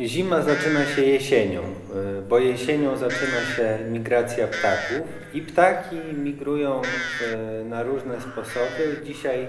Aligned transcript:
Zima 0.00 0.42
zaczyna 0.42 0.86
się 0.86 1.02
jesienią, 1.02 1.60
y, 1.62 2.22
bo 2.28 2.38
jesienią 2.38 2.96
zaczyna 2.96 3.40
się 3.56 3.78
migracja 3.90 4.46
ptaków 4.46 5.08
i 5.34 5.42
ptaki 5.42 5.96
migrują 6.14 6.82
y, 6.82 7.64
na 7.64 7.82
różne 7.82 8.20
sposoby. 8.20 9.00
Dzisiaj 9.04 9.46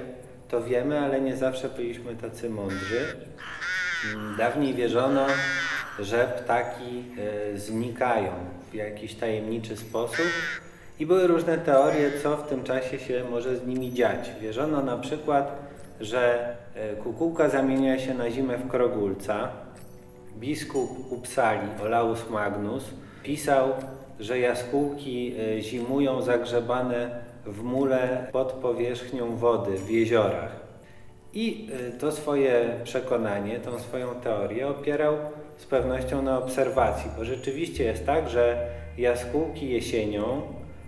to 0.50 0.64
wiemy, 0.64 1.00
ale 1.00 1.22
nie 1.22 1.36
zawsze 1.38 1.70
byliśmy 1.70 2.16
tacy 2.16 2.50
mądrzy. 2.50 3.06
Mm, 4.14 4.36
dawniej 4.38 4.74
wierzono, 4.74 5.28
że 6.00 6.34
ptaki 6.44 7.04
y, 7.54 7.60
znikają 7.60 8.32
w 8.72 8.74
jakiś 8.74 9.16
tajemniczy 9.16 9.78
sposób 9.78 10.28
i 11.00 11.06
były 11.06 11.28
różne 11.28 11.58
teorie, 11.58 12.12
co 12.24 12.38
w 12.38 12.50
tym 12.50 12.64
czasie 12.64 13.00
się 13.00 13.24
może 13.32 13.58
z 13.58 13.68
nimi 13.68 13.94
dziać. 13.94 14.32
Wierzono 14.42 14.84
na 14.84 14.98
przykład, 14.98 15.68
że 16.02 16.56
kukułka 17.04 17.50
zamienia 17.50 18.00
się 18.00 18.14
na 18.14 18.32
zimę 18.32 18.58
w 18.58 18.68
krogulca, 18.68 19.50
biskup 20.40 21.12
Upsali, 21.12 21.68
Olaus 21.84 22.30
Magnus, 22.30 22.84
pisał, 23.24 23.70
że 24.20 24.40
jaskółki 24.40 25.34
e, 25.58 25.62
zimują 25.62 26.22
zagrzebane 26.22 27.24
w 27.46 27.64
mule 27.64 28.28
pod 28.32 28.52
powierzchnią 28.52 29.36
wody 29.36 29.78
w 29.78 29.90
jeziorach. 29.90 30.68
I 31.34 31.70
e, 31.88 31.92
to 31.92 32.12
swoje 32.12 32.80
przekonanie, 32.84 33.60
tą 33.60 33.80
swoją 33.80 34.16
teorię 34.16 34.68
opierał 34.68 35.14
z 35.58 35.66
pewnością 35.66 36.22
na 36.22 36.38
obserwacji, 36.38 37.12
bo 37.18 37.26
rzeczywiście 37.26 37.84
jest 37.84 38.06
tak, 38.06 38.30
że 38.30 38.70
jaskółki 38.98 39.70
jesienią 39.70 40.42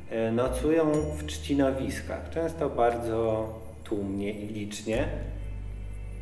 e, 0.09 0.31
nocują 0.31 0.91
w 0.91 1.25
trzcinowiskach, 1.25 2.29
często 2.29 2.69
bardzo 2.69 3.49
tłumnie 3.83 4.31
i 4.31 4.47
licznie, 4.47 5.07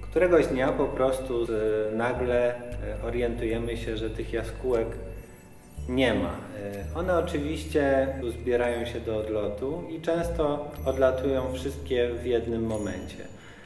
Któregoś 0.10 0.48
dnia 0.48 0.72
po 0.72 0.86
prostu 0.86 1.44
e, 1.44 1.96
nagle 1.96 2.56
e, 2.56 2.58
orientujemy 3.04 3.78
się, 3.78 3.98
że 3.98 4.10
tych 4.10 4.34
jaskółek 4.34 4.88
nie 5.90 6.14
ma. 6.14 6.30
E, 6.30 7.00
one 7.00 7.18
oczywiście 7.18 8.08
zbierają 8.42 8.86
się 8.86 9.00
do 9.00 9.18
odlotu 9.18 9.84
i 9.90 10.02
często 10.02 10.72
odlatują 10.86 11.54
wszystkie 11.54 12.10
w 12.24 12.26
jednym 12.26 12.66
momencie. 12.66 13.18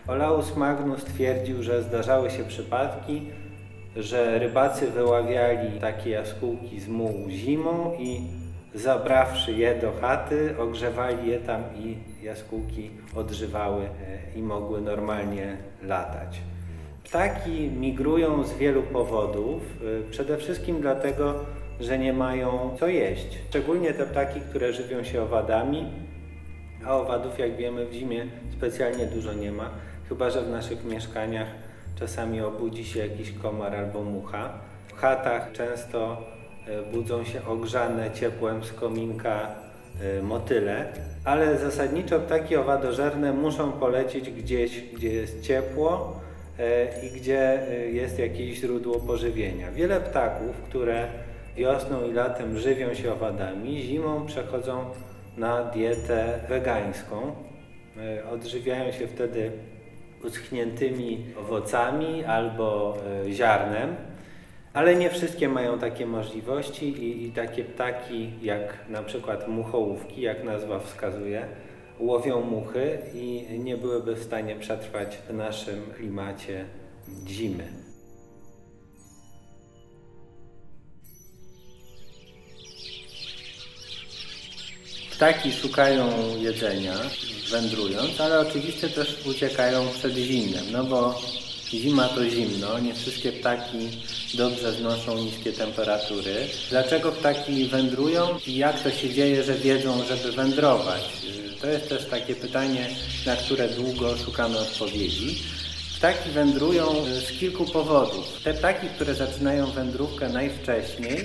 Olaus 0.07 0.55
Magnus 0.55 1.03
twierdził, 1.03 1.63
że 1.63 1.83
zdarzały 1.83 2.31
się 2.31 2.43
przypadki, 2.43 3.21
że 3.95 4.39
rybacy 4.39 4.87
wyławiali 4.87 5.79
takie 5.79 6.09
jaskółki 6.09 6.79
z 6.79 6.87
mułu 6.87 7.29
zimą 7.29 7.95
i 7.99 8.21
zabrawszy 8.73 9.51
je 9.51 9.75
do 9.75 9.91
chaty, 10.01 10.55
ogrzewali 10.59 11.29
je 11.29 11.39
tam 11.39 11.63
i 11.75 11.97
jaskółki 12.23 12.91
odżywały 13.15 13.89
i 14.35 14.41
mogły 14.41 14.81
normalnie 14.81 15.57
latać. 15.83 16.41
Ptaki 17.03 17.69
migrują 17.69 18.43
z 18.43 18.53
wielu 18.53 18.83
powodów, 18.83 19.61
y, 19.81 20.09
przede 20.11 20.37
wszystkim 20.37 20.81
dlatego, 20.81 21.33
że 21.79 21.97
nie 21.97 22.13
mają 22.13 22.77
co 22.79 22.87
jeść. 22.87 23.39
Szczególnie 23.49 23.93
te 23.93 24.05
ptaki, 24.05 24.41
które 24.41 24.73
żywią 24.73 25.03
się 25.03 25.23
owadami, 25.23 25.85
a 26.85 26.95
owadów, 26.95 27.39
jak 27.39 27.55
wiemy, 27.55 27.85
w 27.85 27.93
zimie 27.93 28.25
specjalnie 28.57 29.05
dużo 29.05 29.33
nie 29.33 29.51
ma, 29.51 29.69
chyba 30.09 30.29
że 30.29 30.41
w 30.41 30.49
naszych 30.49 30.85
mieszkaniach 30.85 31.47
czasami 31.99 32.41
obudzi 32.41 32.85
się 32.85 32.99
jakiś 32.99 33.31
komar 33.31 33.75
albo 33.75 34.03
mucha. 34.03 34.53
W 34.87 34.93
chatach 34.93 35.51
często 35.51 36.17
budzą 36.93 37.23
się 37.23 37.45
ogrzane 37.45 38.11
ciepłem 38.11 38.63
z 38.63 38.73
kominka 38.73 39.47
y, 40.19 40.23
motyle, 40.23 40.85
ale 41.25 41.57
zasadniczo 41.57 42.19
ptaki 42.19 42.55
owadożerne 42.55 43.33
muszą 43.33 43.71
polecieć 43.71 44.31
gdzieś, 44.31 44.81
gdzie 44.81 45.13
jest 45.13 45.41
ciepło 45.41 46.19
e, 46.59 46.87
i 47.05 47.11
gdzie 47.11 47.67
e, 47.71 47.75
jest 47.75 48.19
jakieś 48.19 48.59
źródło 48.59 48.99
pożywienia. 48.99 49.71
Wiele 49.71 50.01
ptaków, 50.01 50.57
które 50.69 51.07
wiosną 51.55 52.07
i 52.07 52.13
latem 52.13 52.57
żywią 52.57 52.93
się 52.93 53.13
owadami, 53.13 53.81
zimą 53.81 54.25
przechodzą 54.25 54.85
na 55.37 55.63
dietę 55.63 56.39
wegańską. 56.49 57.35
E, 57.97 58.29
odżywiają 58.29 58.91
się 58.91 59.07
wtedy 59.07 59.51
uschniętymi 60.23 61.25
owocami 61.39 62.23
albo 62.23 62.97
ziarnem. 63.29 63.95
Ale 64.73 64.95
nie 64.95 65.09
wszystkie 65.09 65.49
mają 65.49 65.79
takie 65.79 66.05
możliwości 66.05 66.85
i, 66.85 67.25
i, 67.25 67.31
takie 67.31 67.63
ptaki 67.63 68.29
jak 68.41 68.89
na 68.89 69.03
przykład 69.03 69.47
muchołówki, 69.47 70.21
jak 70.21 70.43
nazwa 70.43 70.79
wskazuje, 70.79 71.45
łowią 71.99 72.41
muchy 72.41 72.99
i 73.13 73.45
nie 73.59 73.77
byłyby 73.77 74.15
w 74.15 74.23
stanie 74.23 74.55
przetrwać 74.55 75.17
w 75.29 75.33
naszym 75.33 75.81
klimacie 75.95 76.65
zimy. 77.27 77.67
Ptaki 85.11 85.53
szukają 85.53 86.05
jedzenia, 86.37 86.93
wędrując, 87.51 88.21
ale 88.21 88.39
oczywiście 88.39 88.89
też 88.89 89.25
uciekają 89.25 89.87
przed 89.87 90.13
zimnem, 90.13 90.65
no 90.71 90.83
bo 90.83 91.21
Zima 91.73 92.07
to 92.07 92.29
zimno, 92.29 92.79
nie 92.79 92.93
wszystkie 92.93 93.31
ptaki 93.31 93.89
dobrze 94.33 94.71
znoszą 94.71 95.17
niskie 95.17 95.53
temperatury. 95.53 96.35
Dlaczego 96.69 97.11
ptaki 97.11 97.65
wędrują 97.67 98.27
i 98.47 98.55
jak 98.55 98.79
to 98.83 98.91
się 98.91 99.09
dzieje, 99.09 99.43
że 99.43 99.53
wiedzą, 99.53 100.03
żeby 100.03 100.31
wędrować? 100.31 101.01
To 101.61 101.67
jest 101.67 101.89
też 101.89 102.05
takie 102.05 102.35
pytanie, 102.35 102.87
na 103.25 103.35
które 103.35 103.69
długo 103.69 104.17
szukamy 104.17 104.59
odpowiedzi. 104.59 105.43
Ptaki 105.97 106.29
wędrują 106.29 106.85
z 107.05 107.39
kilku 107.39 107.65
powodów. 107.65 108.41
Te 108.43 108.53
ptaki, 108.53 108.87
które 108.87 109.13
zaczynają 109.13 109.71
wędrówkę 109.71 110.29
najwcześniej, 110.29 111.23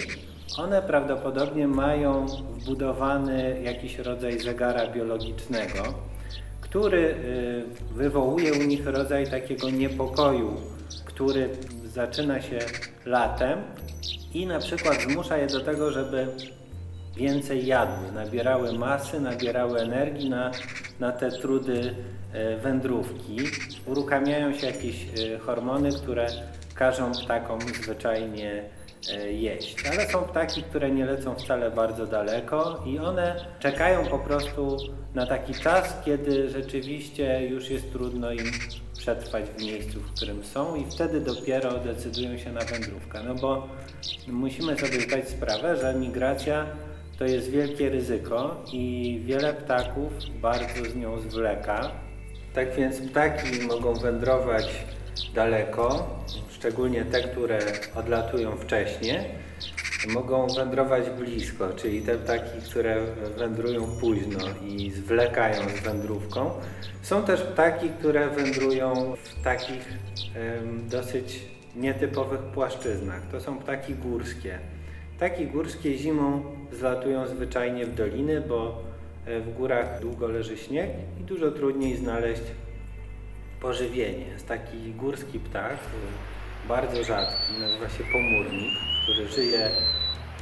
one 0.56 0.82
prawdopodobnie 0.82 1.68
mają 1.68 2.26
wbudowany 2.26 3.60
jakiś 3.64 3.98
rodzaj 3.98 4.40
zegara 4.40 4.86
biologicznego, 4.86 5.94
który 6.76 6.98
y, 6.98 7.94
wywołuje 7.94 8.52
u 8.52 8.62
nich 8.62 8.86
rodzaj 8.86 9.30
takiego 9.30 9.70
niepokoju, 9.70 10.56
który 11.04 11.48
zaczyna 11.84 12.42
się 12.42 12.58
latem 13.06 13.58
i 14.34 14.46
na 14.46 14.58
przykład 14.58 15.02
zmusza 15.02 15.36
je 15.36 15.46
do 15.46 15.60
tego, 15.60 15.92
żeby 15.92 16.26
więcej 17.16 17.66
jadły, 17.66 18.12
nabierały 18.12 18.72
masy, 18.72 19.20
nabierały 19.20 19.80
energii 19.80 20.30
na, 20.30 20.50
na 21.00 21.12
te 21.12 21.30
trudy 21.30 21.94
y, 22.34 22.56
wędrówki. 22.56 23.36
Uruchamiają 23.86 24.52
się 24.52 24.66
jakieś 24.66 25.18
y, 25.18 25.38
hormony, 25.38 25.92
które 25.92 26.26
każą 26.74 27.12
ptakom 27.12 27.60
zwyczajnie 27.60 28.62
jeść. 29.30 29.76
Ale 29.92 30.08
są 30.08 30.22
ptaki, 30.22 30.62
które 30.62 30.90
nie 30.90 31.04
lecą 31.04 31.34
wcale 31.34 31.70
bardzo 31.70 32.06
daleko 32.06 32.82
i 32.86 32.98
one 32.98 33.44
czekają 33.60 34.06
po 34.06 34.18
prostu 34.18 34.76
na 35.14 35.26
taki 35.26 35.54
czas, 35.54 35.94
kiedy 36.04 36.50
rzeczywiście 36.50 37.46
już 37.46 37.70
jest 37.70 37.92
trudno 37.92 38.32
im 38.32 38.50
przetrwać 38.98 39.44
w 39.44 39.62
miejscu, 39.62 40.00
w 40.00 40.14
którym 40.14 40.44
są 40.44 40.76
i 40.76 40.84
wtedy 40.90 41.20
dopiero 41.20 41.78
decydują 41.78 42.38
się 42.38 42.52
na 42.52 42.60
wędrówkę. 42.60 43.22
No 43.22 43.34
bo 43.34 43.68
musimy 44.28 44.78
sobie 44.78 45.00
zdać 45.00 45.28
sprawę, 45.28 45.76
że 45.76 45.94
migracja 45.94 46.66
to 47.18 47.24
jest 47.24 47.50
wielkie 47.50 47.88
ryzyko 47.88 48.64
i 48.72 49.20
wiele 49.24 49.54
ptaków 49.54 50.12
bardzo 50.40 50.90
z 50.92 50.96
nią 50.96 51.20
zwleka. 51.20 51.90
Tak 52.54 52.74
więc 52.74 53.00
ptaki 53.00 53.66
mogą 53.66 53.94
wędrować 53.94 54.68
daleko, 55.34 56.16
szczególnie 56.50 57.04
te, 57.04 57.22
które 57.22 57.58
odlatują 57.94 58.56
wcześnie, 58.56 59.24
mogą 60.08 60.46
wędrować 60.46 61.10
blisko, 61.10 61.68
czyli 61.76 62.02
te 62.02 62.18
ptaki, 62.18 62.60
które 62.70 62.96
wędrują 63.36 63.86
późno 64.00 64.38
i 64.68 64.90
zwlekają 64.90 65.68
z 65.68 65.80
wędrówką. 65.80 66.50
Są 67.02 67.22
też 67.22 67.40
ptaki, 67.42 67.90
które 67.90 68.30
wędrują 68.30 69.14
w 69.24 69.42
takich 69.42 69.88
dosyć 70.90 71.42
nietypowych 71.76 72.40
płaszczyznach. 72.40 73.22
To 73.30 73.40
są 73.40 73.58
ptaki 73.58 73.94
górskie. 73.94 74.58
Ptaki 75.16 75.46
górskie 75.46 75.98
zimą 75.98 76.42
zlatują 76.72 77.26
zwyczajnie 77.26 77.86
w 77.86 77.94
doliny, 77.94 78.40
bo 78.40 78.82
e, 79.26 79.40
w 79.40 79.54
górach 79.54 80.00
długo 80.00 80.28
leży 80.28 80.56
śnieg 80.56 80.90
i 81.20 81.24
dużo 81.24 81.50
trudniej 81.50 81.96
znaleźć 81.96 82.42
pożywienie. 83.66 84.26
Jest 84.26 84.48
taki 84.48 84.92
górski 84.92 85.38
ptak, 85.40 85.78
bardzo 86.68 87.04
rzadki, 87.04 87.52
nazywa 87.60 87.88
się 87.88 88.04
pomórnik, 88.12 88.72
który 89.02 89.28
żyje 89.28 89.70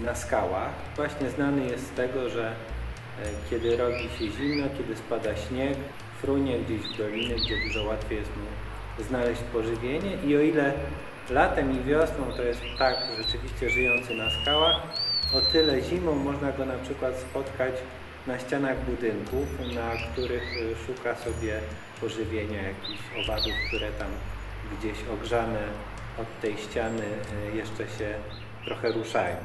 na 0.01 0.15
skałach. 0.15 0.73
Właśnie 0.97 1.31
znany 1.31 1.67
jest 1.67 1.87
z 1.87 1.91
tego, 1.91 2.31
że 2.31 2.47
e, 2.49 2.53
kiedy 3.51 3.77
robi 3.77 4.09
się 4.19 4.31
zimno, 4.39 4.67
kiedy 4.79 4.97
spada 4.97 5.37
śnieg, 5.37 5.77
frunie 6.21 6.59
gdzieś 6.59 6.81
w 6.81 6.99
doliny, 6.99 7.35
gdzie 7.35 7.57
dużo 7.67 7.85
łatwiej 7.85 8.19
jest 8.19 8.31
mu 8.37 9.05
znaleźć 9.05 9.43
pożywienie 9.53 10.17
i 10.27 10.37
o 10.37 10.41
ile 10.41 10.73
latem 11.31 11.81
i 11.81 11.85
wiosną 11.85 12.33
to 12.37 12.43
jest 12.43 12.61
ptak 12.75 12.97
rzeczywiście 13.19 13.71
żyjący 13.71 14.15
na 14.15 14.31
skałach, 14.31 14.77
o 15.35 15.41
tyle 15.53 15.83
zimą 15.83 16.15
można 16.15 16.53
go 16.53 16.65
na 16.65 16.79
przykład 16.79 17.19
spotkać 17.19 17.75
na 18.27 18.39
ścianach 18.39 18.85
budynków, 18.85 19.75
na 19.75 19.91
których 20.13 20.43
e, 20.43 20.87
szuka 20.87 21.17
sobie 21.17 21.61
pożywienia 22.01 22.63
jakichś 22.63 23.01
owadów, 23.25 23.53
które 23.69 23.91
tam 23.91 24.09
gdzieś 24.79 24.99
ogrzane 25.13 25.63
od 26.19 26.41
tej 26.41 26.57
ściany 26.57 27.05
jeszcze 27.55 27.89
się 27.99 28.15
trochę 28.65 28.93
ruszają. 28.93 29.37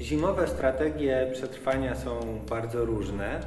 Zimowe 0.00 0.48
strategie 0.48 1.30
przetrwania 1.32 1.94
są 1.94 2.40
bardzo 2.48 2.84
różne. 2.84 3.40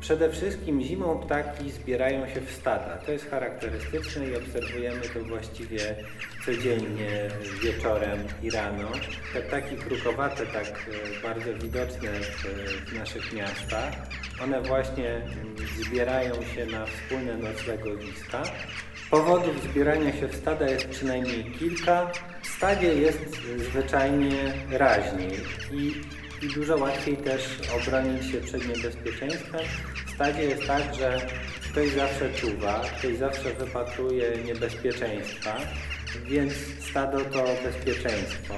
Przede 0.00 0.30
wszystkim 0.30 0.82
zimą 0.82 1.18
ptaki 1.18 1.70
zbierają 1.70 2.28
się 2.28 2.40
w 2.40 2.50
stada. 2.50 2.98
To 3.06 3.12
jest 3.12 3.30
charakterystyczne 3.30 4.26
i 4.26 4.36
obserwujemy 4.36 5.00
to 5.00 5.24
właściwie 5.24 5.96
codziennie 6.44 7.28
wieczorem 7.62 8.18
i 8.42 8.50
rano. 8.50 8.88
Te 9.32 9.40
ptaki 9.42 9.76
krukowate, 9.76 10.46
tak 10.46 10.66
e, 10.66 11.22
bardzo 11.22 11.54
widoczne 11.54 12.08
w, 12.86 12.98
naszych 12.98 13.32
miastach, 13.32 13.92
one 14.42 14.60
właśnie 14.60 15.10
mm, 15.10 15.56
zbierają 15.84 16.34
się 16.34 16.66
na 16.66 16.86
wspólne 16.86 17.36
noclegowiska. 17.36 18.42
Powodów 19.10 19.62
zbierania 19.62 20.12
się 20.12 20.28
w 20.28 20.36
stada 20.36 20.68
jest 20.68 20.88
przynajmniej 20.88 21.44
kilka. 21.44 22.10
W 22.42 22.46
stadzie 22.46 22.94
jest 22.94 23.36
zwyczajnie 23.56 24.52
raźniej 24.70 25.32
i 25.72 25.92
i 26.42 26.48
dużo 26.48 26.76
łatwiej 26.76 27.16
też 27.16 27.42
obronić 27.76 28.32
się 28.32 28.40
przed 28.40 28.68
niebezpieczeństwem. 28.68 29.60
W 30.06 30.10
stadzie 30.10 30.42
jest 30.42 30.66
tak, 30.66 30.94
że 30.94 31.26
ktoś 31.70 31.90
zawsze 31.90 32.34
czuwa, 32.34 32.82
ktoś 32.98 33.16
zawsze 33.16 33.54
wypatruje 33.54 34.32
niebezpieczeństwa, 34.46 35.56
więc 36.24 36.52
stado 36.90 37.20
to 37.20 37.44
bezpieczeństwo. 37.64 38.54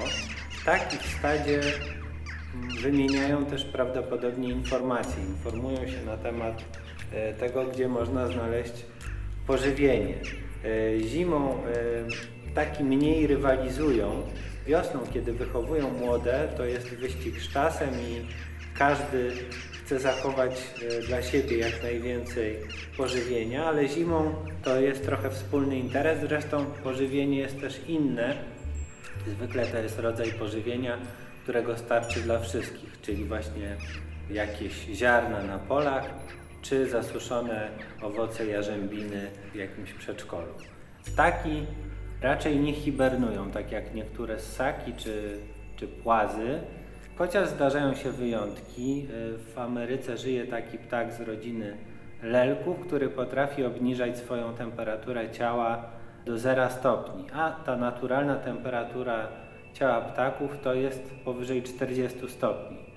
Ptaki 0.61 0.97
w 0.97 1.19
stadzie 1.19 1.61
mm, 2.53 2.69
wymieniają 2.81 3.45
też 3.45 3.65
prawdopodobnie 3.65 4.49
informacje, 4.49 5.23
informują 5.23 5.87
się 5.87 6.05
na 6.05 6.17
temat 6.17 6.63
e, 7.11 7.33
tego, 7.33 7.65
gdzie 7.65 7.87
można 7.87 8.27
znaleźć 8.27 8.73
pożywienie. 9.47 10.15
E, 10.65 10.99
zimą 10.99 11.53
e, 11.53 12.51
ptaki 12.51 12.83
mniej 12.83 13.27
rywalizują, 13.27 14.21
Wiosną, 14.67 14.99
kiedy 15.13 15.33
wychowują 15.33 15.89
młode, 15.89 16.47
to 16.57 16.65
jest 16.65 16.87
wyścig 16.87 17.41
z 17.41 17.53
czasem 17.53 17.89
i 17.89 18.25
każdy 18.77 19.31
chce 19.71 19.99
zachować 19.99 20.51
e, 20.81 21.01
dla 21.01 21.21
siebie 21.21 21.57
jak 21.57 21.83
najwięcej 21.83 22.57
pożywienia, 22.97 23.65
ale 23.65 23.87
zimą 23.87 24.35
to 24.63 24.79
jest 24.79 25.05
trochę 25.05 25.29
wspólny 25.29 25.79
interes. 25.79 26.19
Zresztą 26.19 26.65
pożywienie 26.83 27.37
jest 27.37 27.61
też 27.61 27.81
inne. 27.87 28.37
Zwykle 29.27 29.65
to 29.65 29.77
jest 29.77 29.99
rodzaj 29.99 30.33
pożywienia, 30.33 30.97
którego 31.43 31.77
starczy 31.77 32.21
dla 32.21 32.39
wszystkich, 32.39 33.01
czyli 33.01 33.25
właśnie 33.25 33.77
jakieś 34.29 34.73
ziarna 34.73 35.43
na 35.43 35.59
polach, 35.59 36.09
czy 36.61 36.89
zasuszone 36.89 37.69
owoce 38.01 38.45
jarzębiny 38.45 39.27
w 39.53 39.55
jakimś 39.55 39.93
przedszkolu. 39.93 40.53
Taki 41.15 41.65
raczej 42.21 42.59
nie 42.59 42.73
hibernują, 42.73 43.51
tak 43.51 43.71
jak 43.71 43.93
niektóre 43.93 44.39
ssaki 44.39 44.93
czy, 44.93 45.37
czy 45.75 45.87
płazy, 45.87 46.59
chociaż 47.15 47.49
zdarzają 47.49 47.95
się 47.95 48.11
wyjątki. 48.11 49.07
W 49.53 49.59
Ameryce 49.59 50.17
żyje 50.17 50.47
taki 50.47 50.77
ptak 50.77 51.13
z 51.13 51.21
rodziny 51.21 51.77
lelków, 52.23 52.79
który 52.79 53.09
potrafi 53.09 53.65
obniżać 53.65 54.17
swoją 54.17 54.53
temperaturę 54.53 55.31
ciała 55.31 55.85
do 56.25 56.37
0 56.37 56.69
stopni, 56.69 57.25
a 57.33 57.51
ta 57.51 57.77
naturalna 57.77 58.35
temperatura 58.35 59.27
ciała 59.73 60.01
ptaków 60.01 60.57
to 60.63 60.73
jest 60.73 61.11
powyżej 61.25 61.63
40 61.63 62.29
stopni. 62.29 62.90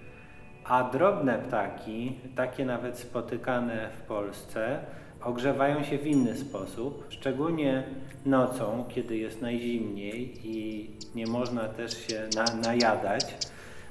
A 0.64 0.84
drobne 0.84 1.38
ptaki, 1.38 2.18
takie 2.36 2.64
nawet 2.64 2.98
spotykane 2.98 3.90
w 3.98 4.02
Polsce, 4.02 4.78
ogrzewają 5.20 5.84
się 5.84 5.98
w 5.98 6.06
inny 6.06 6.36
sposób, 6.36 7.06
szczególnie 7.08 7.84
nocą, 8.26 8.84
kiedy 8.94 9.16
jest 9.16 9.40
najzimniej 9.40 10.40
i 10.44 10.90
nie 11.14 11.26
można 11.26 11.68
też 11.68 12.06
się 12.06 12.28
na, 12.36 12.44
najadać. 12.68 13.34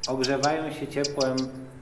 Ogrzewają 0.07 0.71
się 0.71 0.87
ciepłem 0.87 1.37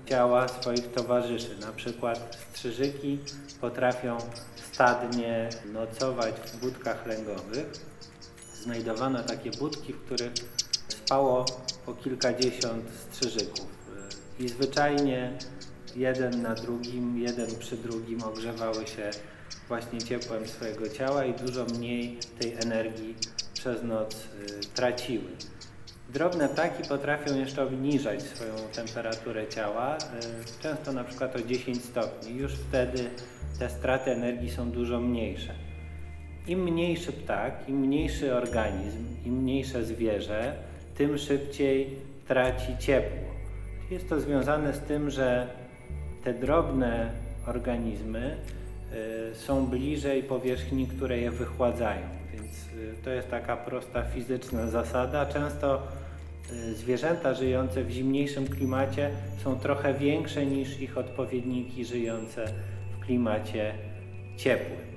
ciała 0.06 0.48
swoich 0.48 0.92
towarzyszy. 0.92 1.58
Na 1.62 1.72
przykład 1.72 2.38
strzyżyki 2.54 3.20
potrafią 3.62 4.18
stadnie 4.72 5.50
nocować 5.74 6.36
w 6.36 6.60
budkach 6.60 7.08
lęgowych. 7.08 7.72
Znajdowano 8.54 9.24
takie 9.24 9.52
budki, 9.52 9.94
w 9.94 10.06
których 10.06 10.34
spało 10.88 11.46
po 11.86 11.94
kilkadziesiąt 11.94 12.84
strzyżyków. 13.12 13.81
I 14.42 14.50
zwyczajnie 14.50 15.32
jeden 15.96 16.42
na 16.42 16.56
drugim, 16.56 17.18
jeden 17.18 17.56
przy 17.60 17.78
drugim 17.78 18.24
ogrzewały 18.24 18.88
się 18.88 19.10
właśnie 19.68 20.02
ciepłem 20.02 20.48
swojego 20.48 20.90
ciała 20.90 21.26
i 21.26 21.34
dużo 21.34 21.66
mniej 21.66 22.18
tej 22.40 22.54
energii 22.54 23.16
przez 23.54 23.84
noc 23.84 24.16
y, 24.16 24.28
traciły. 24.76 25.30
Drobne 26.10 26.50
ptaki 26.50 26.90
potrafią 26.90 27.40
jeszcze 27.40 27.64
obniżać 27.64 28.24
swoją 28.24 28.54
temperaturę 28.76 29.48
ciała, 29.48 29.98
y, 29.98 30.00
często 30.64 30.94
na 30.94 31.04
przykład 31.04 31.36
o 31.36 31.42
10 31.42 31.86
stopni. 31.86 32.38
Już 32.38 32.54
wtedy 32.54 33.10
te 33.60 33.70
straty 33.70 34.12
energii 34.12 34.52
są 34.52 34.72
dużo 34.72 35.00
mniejsze. 35.00 35.54
Im 36.48 36.64
mniejszy 36.64 37.12
ptak, 37.12 37.70
im 37.70 37.80
mniejszy 37.80 38.36
organizm, 38.36 39.06
im 39.26 39.34
mniejsze 39.34 39.86
zwierzę, 39.86 40.56
tym 40.98 41.18
szybciej 41.18 41.98
traci 42.28 42.78
ciepło. 42.80 43.31
Jest 43.92 44.10
to 44.10 44.20
związane 44.20 44.74
z 44.74 44.80
tym, 44.80 45.10
że 45.10 45.48
te 46.24 46.34
drobne 46.34 47.12
organizmy 47.48 48.38
Y, 48.94 49.36
są 49.36 49.66
bliżej 49.66 50.24
powierzchni, 50.24 50.88
które 50.88 51.18
je 51.18 51.32
wychładzają. 51.32 52.02
Więc 52.34 52.54
y, 52.54 53.04
to 53.04 53.10
jest 53.10 53.30
taka 53.30 53.58
prosta 53.58 54.04
fizyczna 54.04 54.68
zasada. 54.68 55.26
Często 55.26 55.88
y, 56.52 56.76
zwierzęta 56.76 57.34
żyjące 57.34 57.84
w 57.84 57.90
zimniejszym 57.90 58.48
klimacie 58.48 59.10
są 59.44 59.60
trochę 59.60 59.94
większe 59.94 60.46
niż 60.46 60.80
ich 60.80 60.98
odpowiedniki 60.98 61.86
żyjące 61.86 62.46
w 62.98 63.06
klimacie 63.06 63.74
ciepłym. 64.38 64.91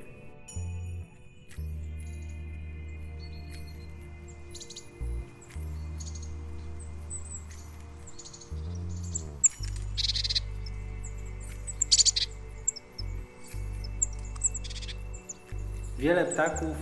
Wiele 16.04 16.24
ptaków 16.24 16.76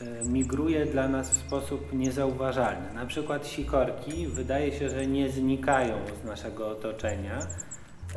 e, 0.00 0.24
migruje 0.24 0.86
dla 0.86 1.08
nas 1.08 1.30
w 1.30 1.46
sposób 1.46 1.92
niezauważalny. 1.92 2.94
Na 2.94 3.06
przykład 3.06 3.46
sikorki 3.46 4.26
wydaje 4.26 4.72
się, 4.72 4.88
że 4.88 5.06
nie 5.06 5.30
znikają 5.30 5.94
z 6.22 6.24
naszego 6.24 6.68
otoczenia, 6.68 7.38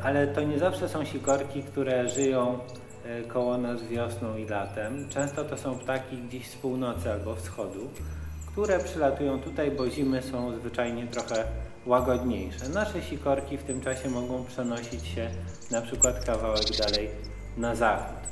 ale 0.02 0.26
to 0.26 0.42
nie 0.42 0.58
zawsze 0.58 0.88
są 0.88 1.04
sikorki, 1.04 1.62
które 1.62 2.08
żyją 2.08 2.58
e, 3.04 3.22
koło 3.22 3.58
nas 3.58 3.82
wiosną 3.82 4.36
i 4.36 4.46
latem. 4.46 5.08
Często 5.08 5.44
to 5.44 5.58
są 5.58 5.78
ptaki 5.78 6.16
gdzieś 6.16 6.50
z 6.50 6.56
północy 6.56 7.12
albo 7.12 7.34
wschodu, 7.34 7.90
które 8.52 8.78
przylatują 8.78 9.40
tutaj, 9.40 9.70
bo 9.70 9.90
zimy 9.90 10.22
są 10.22 10.58
zwyczajnie 10.58 11.06
trochę 11.06 11.44
łagodniejsze. 11.86 12.68
Nasze 12.68 13.02
sikorki 13.02 13.58
w 13.58 13.62
tym 13.62 13.80
czasie 13.80 14.10
mogą 14.10 14.44
przenosić 14.44 15.06
się 15.06 15.30
na 15.70 15.82
przykład 15.82 16.24
kawałek 16.24 16.76
dalej 16.78 17.08
na 17.56 17.74
zachód. 17.74 18.22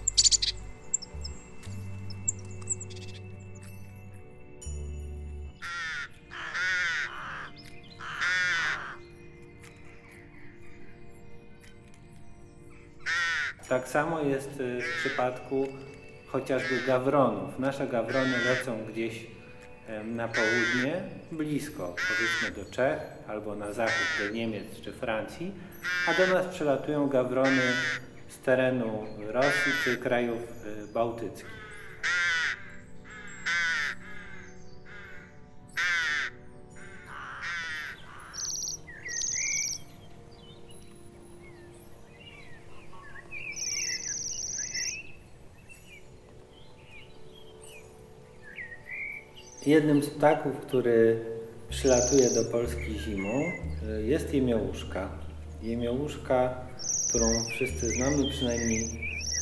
Tak 13.70 13.88
samo 13.88 14.20
jest 14.20 14.60
y, 14.60 14.80
w 14.82 15.00
przypadku 15.00 15.68
chociażby 16.26 16.80
gawronów. 16.86 17.58
Nasze 17.58 17.86
gawrony 17.86 18.34
lecą 18.44 18.78
gdzieś 18.88 19.26
na 20.04 20.28
południe, 20.28 21.02
blisko, 21.32 21.94
powiedzmy 22.08 22.64
do 22.64 22.70
Czech 22.70 22.98
albo 23.28 23.54
na 23.54 23.72
zachód 23.72 24.06
do 24.18 24.34
Niemiec 24.34 24.80
czy 24.84 24.92
Francji, 24.92 25.52
a 26.08 26.14
do 26.14 26.34
nas 26.34 26.46
przylatują 26.46 27.08
gawrony 27.08 27.62
z 28.28 28.38
terenu 28.38 29.06
Rosji 29.26 29.72
czy 29.84 29.96
krajów 29.96 30.42
y, 30.66 30.92
bałtyckich. 30.92 31.59
Jednym 49.70 50.02
z 50.02 50.10
ptaków, 50.10 50.56
który 50.56 51.20
przylatuje 51.68 52.30
do 52.30 52.44
Polski 52.44 52.98
zimą, 52.98 53.42
jest 54.04 54.34
jemiołuszka. 54.34 55.08
Jemiołuszka, 55.62 56.54
którą 57.08 57.26
wszyscy 57.50 57.88
znamy, 57.88 58.30
przynajmniej 58.30 58.84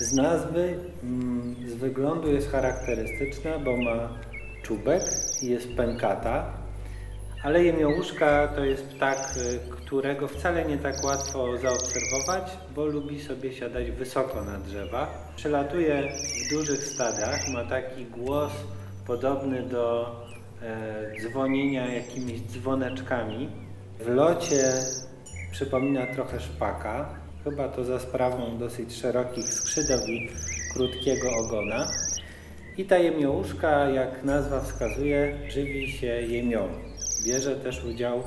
Z 0.00 0.12
nazwy, 0.12 0.78
mm, 1.02 1.56
z 1.68 1.75
wyglądu 1.75 2.32
jest 2.32 2.50
charakterystyczna, 2.50 3.58
bo 3.58 3.76
ma 3.76 4.18
czubek 4.62 5.02
i 5.42 5.47
jest 5.47 5.68
pękata, 5.76 6.52
ale 7.44 7.64
jemiołuszka 7.64 8.49
to 8.49 8.64
jest 8.64 8.85
ptak, 8.85 9.18
y, 9.37 9.70
którego 9.70 10.28
wcale 10.28 10.64
nie 10.64 10.78
tak 10.78 11.04
łatwo 11.04 11.56
zaobserwować, 11.56 12.58
bo 12.75 12.87
lubi 12.87 13.20
sobie 13.20 13.52
siadać 13.52 13.90
wysoko 13.90 14.44
na 14.44 14.58
drzewach. 14.58 15.08
Przelatuje 15.37 16.08
w 16.47 16.50
dużych 16.50 16.85
stadach, 16.85 17.49
ma 17.49 17.64
taki 17.64 18.04
głos 18.04 18.52
podobny 19.08 19.62
do 19.62 20.16
e, 20.62 21.20
dzwonienia 21.20 21.94
jakimiś 21.94 22.40
dzwoneczkami. 22.40 23.48
W 24.00 24.08
locie 24.08 24.62
przypomina 25.52 26.06
trochę 26.14 26.40
szpaka, 26.40 27.14
chyba 27.44 27.68
to 27.68 27.84
za 27.84 28.00
sprawą 28.00 28.58
dosyć 28.58 28.96
szerokich 28.96 29.44
skrzydeł 29.52 29.98
i 30.06 30.28
krótkiego 30.74 31.28
ogona. 31.36 31.86
I 32.76 32.84
ta 32.84 32.98
jemiołuszka, 32.98 33.90
jak 33.90 34.24
nazwa 34.24 34.60
wskazuje, 34.60 35.38
żywi 35.48 35.92
się 35.92 36.06
jemią. 36.06 36.68
Bierze 37.26 37.56
też 37.56 37.84
udział 37.84 38.22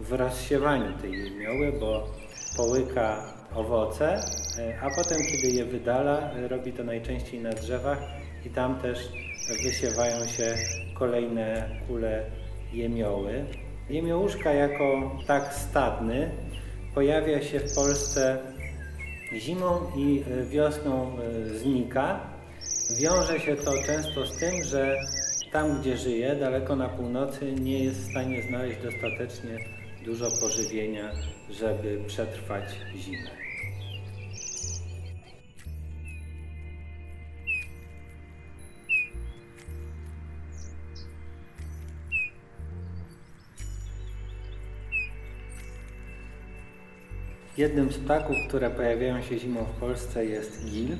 w 0.00 0.12
rozsiewaniu 0.12 0.98
tej 0.98 1.12
jemioły, 1.12 1.72
bo 1.80 2.08
połyka 2.56 3.34
owoce, 3.54 4.20
e, 4.58 4.80
a 4.80 4.90
potem, 4.90 5.18
kiedy 5.32 5.48
je 5.48 5.64
wydala, 5.64 6.30
robi 6.50 6.72
to 6.72 6.84
najczęściej 6.84 7.40
na 7.40 7.50
drzewach 7.50 7.98
i 8.46 8.50
tam 8.50 8.80
też 8.80 8.98
wysiewają 9.64 10.26
się 10.26 10.54
kolejne 10.94 11.68
kule 11.88 12.24
jemioły. 12.72 13.44
Jemiołuszka 13.90 14.52
jako 14.52 15.16
tak 15.26 15.54
stadny 15.54 16.30
pojawia 16.94 17.42
się 17.42 17.60
w 17.60 17.74
Polsce 17.74 18.38
zimą 19.36 19.80
i 19.96 20.22
wiosną 20.50 21.18
e, 21.18 21.58
znika. 21.58 22.20
Wiąże 23.00 23.40
się 23.40 23.56
to 23.56 23.72
często 23.86 24.26
z 24.26 24.38
tym, 24.38 24.64
że 24.64 24.96
tam, 25.52 25.80
gdzie 25.80 25.96
żyje, 25.96 26.36
daleko 26.36 26.76
na 26.76 26.88
północy, 26.88 27.52
nie 27.52 27.84
jest 27.84 28.00
w 28.00 28.10
stanie 28.10 28.42
znaleźć 28.42 28.78
dostatecznie 28.82 29.58
dużo 30.04 30.26
pożywienia, 30.40 31.12
żeby 31.50 31.98
przetrwać 32.06 32.64
zimę. 32.96 33.41
Jednym 47.56 47.92
z 47.92 47.98
ptaków, 47.98 48.36
które 48.48 48.70
pojawiają 48.70 49.22
się 49.22 49.38
zimą 49.38 49.64
w 49.64 49.80
Polsce 49.80 50.26
jest 50.26 50.70
gil, 50.70 50.96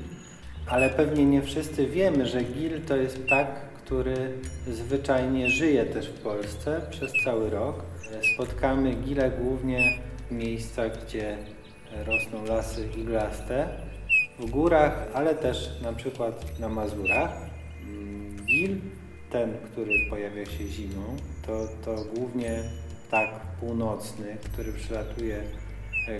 ale 0.67 0.89
pewnie 0.89 1.25
nie 1.25 1.41
wszyscy 1.41 1.87
wiemy, 1.87 2.25
że 2.25 2.43
gil 2.43 2.81
to 2.81 2.95
jest 2.95 3.23
ptak, 3.23 3.47
który 3.85 4.33
zwyczajnie 4.67 5.49
żyje 5.49 5.85
też 5.85 6.09
w 6.09 6.19
Polsce 6.19 6.81
przez 6.89 7.11
cały 7.25 7.49
rok. 7.49 7.75
Spotkamy 8.33 8.93
gile 8.93 9.31
głównie 9.31 9.99
w 10.29 10.31
miejscach, 10.31 11.05
gdzie 11.05 11.37
rosną 12.05 12.45
lasy 12.45 12.87
iglaste, 12.97 13.67
w 14.39 14.49
górach, 14.49 15.07
ale 15.13 15.35
też 15.35 15.69
na 15.81 15.93
przykład 15.93 16.59
na 16.59 16.69
Mazurach. 16.69 17.31
Gil, 18.45 18.77
ten, 19.31 19.53
który 19.71 19.93
pojawia 20.09 20.45
się 20.45 20.67
zimą, 20.67 21.15
to, 21.47 21.67
to 21.85 22.03
głównie 22.15 22.63
tak 23.11 23.29
północny, 23.59 24.37
który 24.53 24.73
przylatuje 24.73 25.43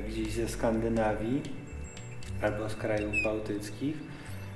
gdzieś 0.10 0.34
ze 0.34 0.48
Skandynawii 0.48 1.42
albo 2.42 2.70
z 2.70 2.76
krajów 2.76 3.14
bałtyckich 3.24 3.96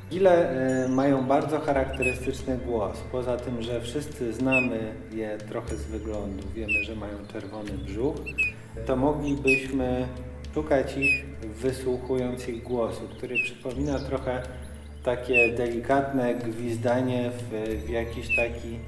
Gile 0.10 0.52
y, 0.86 0.90
mają 0.90 1.28
bardzo 1.28 1.60
charakterystyczny 1.60 2.58
głos. 2.58 2.98
Poza 3.12 3.38
tym, 3.38 3.62
że 3.62 3.82
wszyscy 3.82 4.34
znamy 4.34 4.94
je 5.12 5.38
trochę 5.38 5.76
z 5.76 5.86
wyglądu, 5.86 6.44
wiemy, 6.56 6.84
że 6.84 6.96
mają 6.96 7.14
czerwony 7.34 7.72
brzuch, 7.72 8.16
to 8.86 8.96
moglibyśmy 8.96 10.08
szukać 10.54 10.98
ich 10.98 11.26
wysłuchując 11.44 12.50
ich 12.50 12.64
głosu, 12.64 13.02
który 13.18 13.36
przypomina 13.44 14.00
trochę 14.00 14.44
takie 15.04 15.54
delikatne 15.54 16.36
gwizdanie 16.36 17.32
w, 17.32 17.70
w 17.86 17.90
jakiś 17.90 18.36
taki 18.36 18.80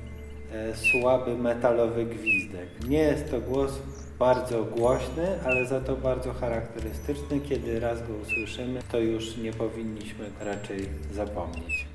e, 0.54 0.76
słaby 0.76 1.36
metalowy 1.36 2.06
gwizdek. 2.06 2.68
Nie 2.88 3.00
jest 3.00 3.32
to 3.32 3.42
głos 3.42 3.80
bardzo 4.20 4.64
głośny, 4.64 5.40
ale 5.46 5.66
za 5.66 5.82
to 5.82 5.96
bardzo 5.96 6.34
charakterystyczny. 6.34 7.40
Kiedy 7.40 7.80
raz 7.80 8.08
go 8.08 8.14
usłyszymy, 8.14 8.80
to 8.92 9.00
już 9.00 9.38
nie 9.38 9.54
powinniśmy 9.54 10.30
raczej 10.40 10.90
zapomnieć. 11.12 11.88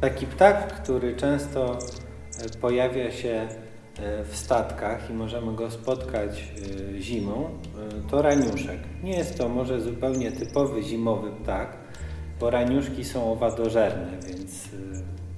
Taki 0.00 0.26
ptak, 0.26 0.82
który 0.82 1.16
często 1.16 1.78
e, 1.78 2.58
pojawia 2.60 3.12
się 3.12 3.48
w 4.24 4.36
statkach 4.36 5.10
i 5.10 5.12
możemy 5.12 5.56
go 5.56 5.70
spotkać 5.70 6.44
e, 6.96 7.00
zimą, 7.00 7.44
e, 7.44 8.10
to 8.10 8.22
raniuszek. 8.22 8.78
Nie 9.02 9.16
jest 9.16 9.38
to 9.38 9.48
może 9.48 9.80
zupełnie 9.80 10.32
typowy 10.32 10.82
zimowy 10.82 11.30
ptak, 11.30 11.76
bo 12.40 12.50
raniuszki 12.50 13.04
są 13.04 13.32
owadożerne, 13.32 14.12
więc 14.26 14.68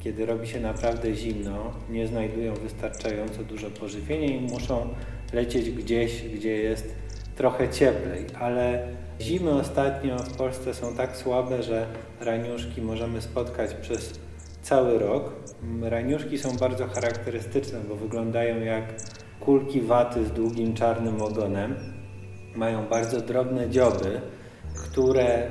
kiedy 0.00 0.26
robi 0.26 0.46
się 0.46 0.60
naprawdę 0.60 1.14
zimno, 1.14 1.72
nie 1.90 2.06
znajdują 2.06 2.54
wystarczająco 2.54 3.44
dużo 3.44 3.70
pożywienia 3.70 4.26
i 4.26 4.40
muszą 4.40 4.88
lecieć 5.32 5.70
gdzieś, 5.70 6.22
gdzie 6.22 6.56
jest 6.56 6.94
trochę 7.36 7.68
cieplej, 7.68 8.26
ale 8.40 8.88
zimy 9.20 9.50
ostatnio 9.50 10.18
w 10.18 10.36
Polsce 10.36 10.74
są 10.74 10.96
tak 10.96 11.16
słabe, 11.16 11.62
że 11.62 11.86
raniuszki 12.20 12.82
możemy 12.82 13.22
spotkać 13.22 13.74
przez 13.74 14.23
cały 14.64 14.98
rok. 14.98 15.32
Raniuszki 15.82 16.38
są 16.38 16.56
bardzo 16.56 16.86
charakterystyczne, 16.86 17.80
bo 17.88 17.96
wyglądają 17.96 18.60
jak 18.60 18.84
kulki 19.40 19.80
waty 19.80 20.24
z 20.24 20.32
długim 20.32 20.74
czarnym 20.74 21.22
ogonem. 21.22 21.76
Mają 22.54 22.86
bardzo 22.86 23.20
drobne 23.20 23.70
dzioby, 23.70 24.20
które, 24.74 25.50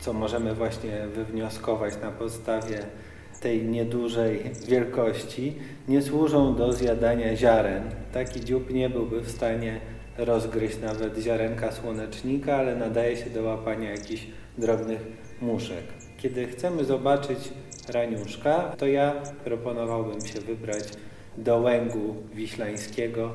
co 0.00 0.12
możemy 0.12 0.54
właśnie 0.54 1.06
wywnioskować 1.14 1.94
na 2.02 2.10
podstawie 2.10 2.78
tej 3.40 3.64
niedużej 3.64 4.50
wielkości, 4.68 5.56
nie 5.88 6.02
służą 6.02 6.54
do 6.54 6.72
zjadania 6.72 7.36
ziaren. 7.36 7.82
Taki 8.12 8.40
dziób 8.40 8.70
nie 8.70 8.90
byłby 8.90 9.20
w 9.20 9.30
stanie 9.30 9.80
rozgryźć 10.18 10.80
nawet 10.80 11.18
ziarenka 11.18 11.72
słonecznika, 11.72 12.56
ale 12.56 12.76
nadaje 12.76 13.16
się 13.16 13.30
do 13.30 13.42
łapania 13.42 13.90
jakichś 13.90 14.26
drobnych 14.58 15.00
muszek. 15.40 16.01
Kiedy 16.22 16.46
chcemy 16.46 16.84
zobaczyć 16.84 17.38
raniuszka, 17.88 18.76
to 18.78 18.86
ja 18.86 19.12
proponowałbym 19.44 20.26
się 20.26 20.40
wybrać 20.40 20.84
do 21.36 21.58
Łęgu 21.58 22.16
Wiślańskiego, 22.34 23.32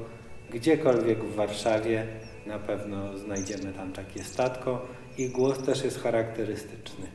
gdziekolwiek 0.50 1.24
w 1.24 1.36
Warszawie. 1.36 2.08
Na 2.46 2.60
pewno 2.60 3.18
znajdziemy 3.18 3.74
tam 3.74 3.94
takie 3.94 4.24
statko 4.24 4.88
i 5.18 5.30
głos 5.30 5.64
też 5.66 5.84
jest 5.84 6.02
charakterystyczny. 6.02 7.08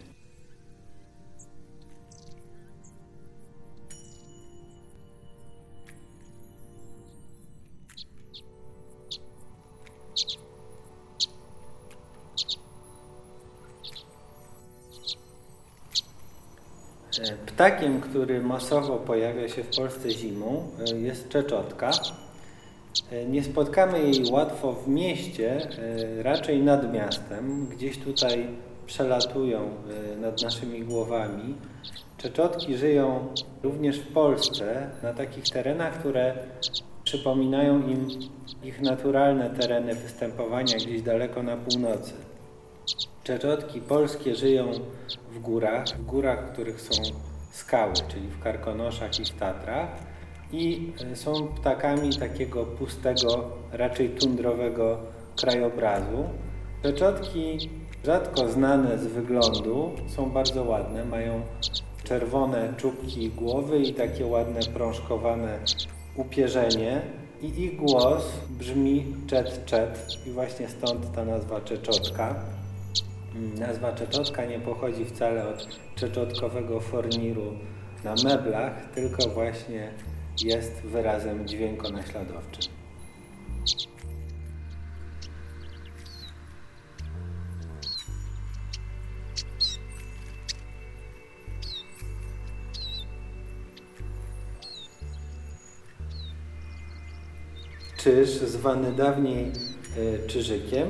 Ptakiem, 17.62 18.00
który 18.00 18.40
masowo 18.40 18.96
pojawia 18.96 19.48
się 19.48 19.62
w 19.62 19.76
Polsce 19.76 20.10
zimą 20.10 20.68
e, 20.92 20.98
jest 20.98 21.28
czeczotka. 21.28 21.90
E, 23.12 23.24
nie 23.24 23.44
spotkamy 23.44 24.02
jej 24.02 24.30
łatwo 24.30 24.72
w 24.72 24.88
mieście, 24.88 25.68
raczej 26.18 26.62
nad 26.62 26.92
miastem. 26.92 27.66
Gdzieś 27.66 27.98
tutaj 27.98 28.46
przelatują 28.86 29.70
nad 30.20 30.42
naszymi 30.42 30.82
głowami. 30.82 31.54
Czeczotki 32.18 32.76
żyją 32.76 33.26
również 33.62 33.98
w 33.98 34.12
Polsce, 34.12 34.90
na 35.02 35.12
takich 35.14 35.44
terenach, 35.44 35.98
które 35.98 36.34
przypominają 37.04 37.88
im 37.88 38.08
ich 38.64 38.80
naturalne 38.80 39.50
tereny 39.50 39.94
występowania 39.94 40.76
gdzieś 40.76 41.02
daleko 41.02 41.42
na 41.42 41.56
północy. 41.56 42.12
Czeczotki 43.24 43.80
polskie 43.80 44.34
żyją 44.34 44.70
w 45.32 45.38
górach, 45.38 45.84
w 45.86 46.04
górach, 46.04 46.52
których 46.52 46.80
są 46.80 47.31
skały, 47.52 47.92
czyli 48.08 48.28
w 48.28 48.42
Karkonoszach 48.42 49.20
i 49.20 49.24
w 49.24 49.30
Tatrach 49.30 49.88
i 50.52 50.92
e, 51.12 51.16
są 51.16 51.48
ptakami 51.48 52.16
takiego 52.16 52.64
pustego, 52.64 53.50
raczej 53.72 54.10
tundrowego 54.10 54.98
krajobrazu. 55.36 56.24
Czeczotki 56.82 57.70
rzadko 58.04 58.48
znane 58.48 58.98
z 58.98 59.06
wyglądu 59.06 59.90
są 60.08 60.30
bardzo 60.30 60.64
ładne, 60.64 61.04
mają 61.04 61.40
czerwone 62.04 62.72
czubki 62.76 63.30
głowy 63.30 63.78
i 63.78 63.94
takie 63.94 64.26
ładne 64.26 64.60
prążkowane 64.60 65.58
upierzenie 66.16 67.02
i 67.42 67.62
ich 67.62 67.76
głos 67.76 68.24
brzmi 68.50 69.14
czet 69.26 69.64
czet 69.64 70.08
i 70.26 70.30
właśnie 70.30 70.68
stąd 70.68 71.12
ta 71.14 71.24
nazwa 71.24 71.60
czeczotka. 71.60 72.34
Nazwa 73.34 73.92
czeczotka 73.92 74.44
nie 74.44 74.60
pochodzi 74.60 75.04
wcale 75.04 75.48
od 75.48 75.68
czeczotkowego 75.94 76.80
forniru 76.80 77.52
na 78.04 78.14
meblach, 78.24 78.90
tylko 78.94 79.28
właśnie 79.28 79.92
jest 80.44 80.82
wyrazem 80.82 81.48
dźwiękonaśladowczym. 81.48 82.72
Czyż, 97.96 98.28
zwany 98.28 98.92
dawniej 98.92 99.44
e, 99.44 100.26
czyżykiem, 100.26 100.88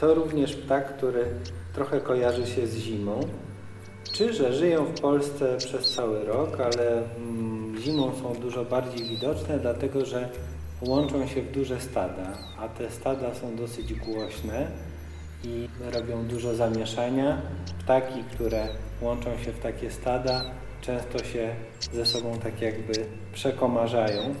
to 0.00 0.14
również 0.14 0.56
ptak, 0.56 0.96
który 0.96 1.24
trochę 1.72 2.00
kojarzy 2.00 2.46
się 2.46 2.66
z 2.66 2.76
zimą. 2.76 3.20
Czyże 4.12 4.52
żyją 4.52 4.84
w 4.84 5.00
Polsce 5.00 5.56
przez 5.58 5.90
cały 5.90 6.24
rok, 6.24 6.60
ale 6.60 7.02
mm, 7.16 7.78
zimą 7.80 8.12
są 8.22 8.40
dużo 8.40 8.64
bardziej 8.64 9.08
widoczne, 9.08 9.58
dlatego 9.58 10.04
że 10.04 10.28
łączą 10.82 11.26
się 11.26 11.42
w 11.42 11.52
duże 11.52 11.80
stada, 11.80 12.38
a 12.58 12.68
te 12.68 12.90
stada 12.90 13.34
są 13.34 13.56
dosyć 13.56 13.94
głośne 13.94 14.66
i 15.44 15.68
robią 15.92 16.24
dużo 16.24 16.54
zamieszania. 16.54 17.42
Ptaki, 17.78 18.24
które 18.24 18.68
łączą 19.02 19.38
się 19.38 19.52
w 19.52 19.58
takie 19.58 19.90
stada, 19.90 20.44
często 20.80 21.24
się 21.24 21.54
ze 21.92 22.06
sobą 22.06 22.38
tak 22.38 22.62
jakby 22.62 22.92
przekomarzają. 23.32 24.34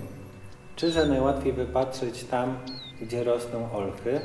Czyże 0.76 1.06
najłatwiej 1.06 1.52
wypatrzeć 1.52 2.24
tam, 2.24 2.58
gdzie 3.02 3.24
rosną 3.24 3.72
olchy, 3.72 4.20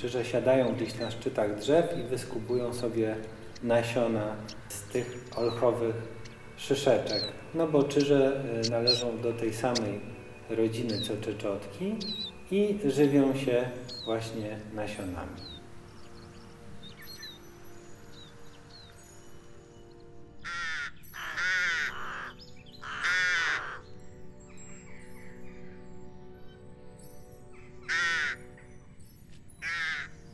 czy 0.00 0.08
że 0.08 0.24
siadają 0.24 0.74
gdzieś 0.74 0.98
na 0.98 1.10
szczytach 1.10 1.58
drzew 1.58 1.98
i 1.98 2.02
wyskubują 2.02 2.74
sobie 2.74 3.16
nasiona 3.62 4.36
z 4.68 4.82
tych 4.82 5.24
olchowych 5.36 5.94
szyszeczek. 6.56 7.22
No 7.54 7.66
bo 7.66 7.82
czyże 7.82 8.42
y, 8.66 8.70
należą 8.70 9.18
do 9.18 9.32
tej 9.32 9.54
samej 9.54 10.00
rodziny 10.50 11.00
co 11.02 11.16
czeczotki 11.16 11.96
i 12.50 12.78
żywią 12.84 13.36
się 13.36 13.70
właśnie 14.04 14.56
nasionami. 14.74 15.59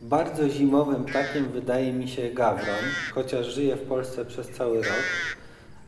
Bardzo 0.07 0.49
zimowym 0.49 1.05
ptakiem 1.05 1.49
wydaje 1.53 1.93
mi 1.93 2.09
się 2.09 2.31
gawron, 2.31 2.85
chociaż 3.15 3.47
żyje 3.47 3.77
w 3.77 3.83
Polsce 3.83 4.25
przez 4.25 4.49
cały 4.49 4.77
rok, 4.77 5.05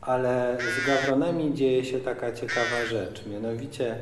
ale 0.01 0.57
z 0.59 0.87
gawronami 0.87 1.53
dzieje 1.53 1.85
się 1.85 1.99
taka 1.99 2.31
ciekawa 2.31 2.85
rzecz, 2.89 3.25
mianowicie 3.25 3.95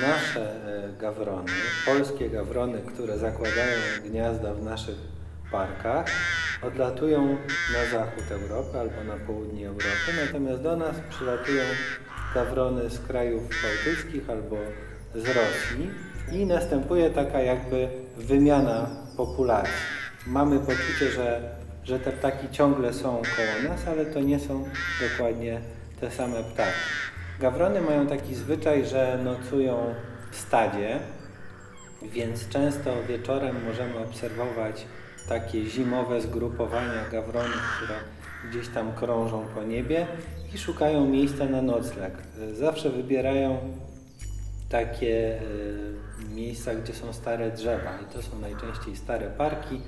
nasze 0.00 0.52
e, 0.84 0.92
gawrony, 1.00 1.52
polskie 1.86 2.30
gawrony, 2.30 2.82
które 2.86 3.18
zakładają 3.18 3.78
gniazda 4.04 4.54
w 4.54 4.62
naszych 4.62 4.98
parkach, 5.52 6.06
odlatują 6.62 7.36
na 7.72 7.98
zachód 7.98 8.24
Europy 8.30 8.78
albo 8.78 9.04
na 9.04 9.16
południe 9.26 9.68
Europy, 9.68 10.12
natomiast 10.26 10.62
do 10.62 10.76
nas 10.76 10.96
przylatują 11.10 11.64
gawrony 12.34 12.90
z 12.90 12.98
krajów 12.98 13.42
bałtyckich 13.42 14.30
albo 14.30 14.56
z 15.14 15.26
Rosji 15.26 15.90
i 16.32 16.46
następuje 16.46 17.10
taka 17.10 17.40
jakby 17.40 17.88
wymiana 18.16 18.86
populacji. 19.16 19.72
Mamy 20.26 20.58
poczucie, 20.58 21.10
że, 21.14 21.40
że 21.84 22.00
te 22.00 22.12
ptaki 22.12 22.48
ciągle 22.50 22.92
są 22.92 23.08
koło 23.10 23.72
nas, 23.72 23.88
ale 23.88 24.06
to 24.06 24.20
nie 24.20 24.40
są 24.40 24.64
dokładnie 25.10 25.60
te 26.00 26.10
same 26.10 26.44
ptaki. 26.44 26.78
Gawrony 27.40 27.80
mają 27.80 28.06
taki 28.06 28.34
zwyczaj, 28.34 28.86
że 28.86 29.18
nocują 29.24 29.94
w 30.30 30.36
stadzie, 30.36 31.00
więc 32.02 32.48
często 32.48 32.90
wieczorem 33.08 33.64
możemy 33.64 33.98
obserwować 33.98 34.86
takie 35.28 35.64
zimowe 35.64 36.20
zgrupowania 36.20 37.08
gawronów, 37.12 37.62
które 37.76 37.94
gdzieś 38.50 38.68
tam 38.68 38.92
krążą 38.92 39.46
po 39.54 39.62
niebie 39.62 40.06
i 40.54 40.58
szukają 40.58 41.06
miejsca 41.06 41.44
na 41.44 41.62
nocleg. 41.62 42.12
Zawsze 42.52 42.90
wybierają 42.90 43.58
takie 44.70 45.40
y, 45.42 46.34
miejsca, 46.34 46.74
gdzie 46.74 46.92
są 46.92 47.12
stare 47.12 47.50
drzewa 47.50 47.98
i 48.02 48.14
to 48.14 48.22
są 48.22 48.38
najczęściej 48.38 48.96
stare 48.96 49.30
parki 49.30 49.80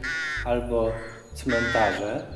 albo 0.45 0.93
cmentarze. 1.35 2.27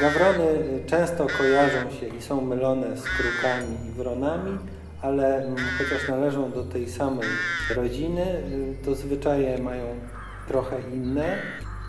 Gawrony 0.00 0.44
y, 0.44 0.84
często 0.86 1.26
kojarzą 1.38 1.90
się 2.00 2.06
i 2.06 2.22
są 2.22 2.40
mylone 2.40 2.96
z 2.96 3.02
krukami 3.02 3.88
i 3.88 3.92
wronami, 3.92 4.58
ale 5.02 5.44
mm, 5.44 5.56
chociaż 5.78 6.08
należą 6.08 6.50
do 6.52 6.64
tej 6.64 6.90
samej 6.90 7.28
rodziny, 7.76 8.22
y, 8.22 8.76
to 8.84 8.94
zwyczaje 8.94 9.58
mają 9.58 9.84
trochę 10.48 10.76
inne. 10.94 11.38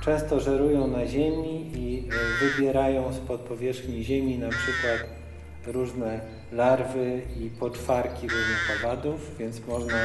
Często 0.04 0.40
żerują 0.40 0.88
na 0.88 1.06
ziemi 1.06 1.72
i 1.76 2.10
wybierają 2.42 3.14
spod 3.14 3.42
powierzchni 3.42 4.04
ziemi 4.04 4.40
na 4.40 4.50
przykład 4.50 5.17
różne 5.66 6.20
larwy 6.52 7.22
i 7.40 7.50
poczwarki 7.50 8.28
różnych 8.28 8.80
owadów, 8.84 9.38
więc 9.40 9.68
można 9.68 10.00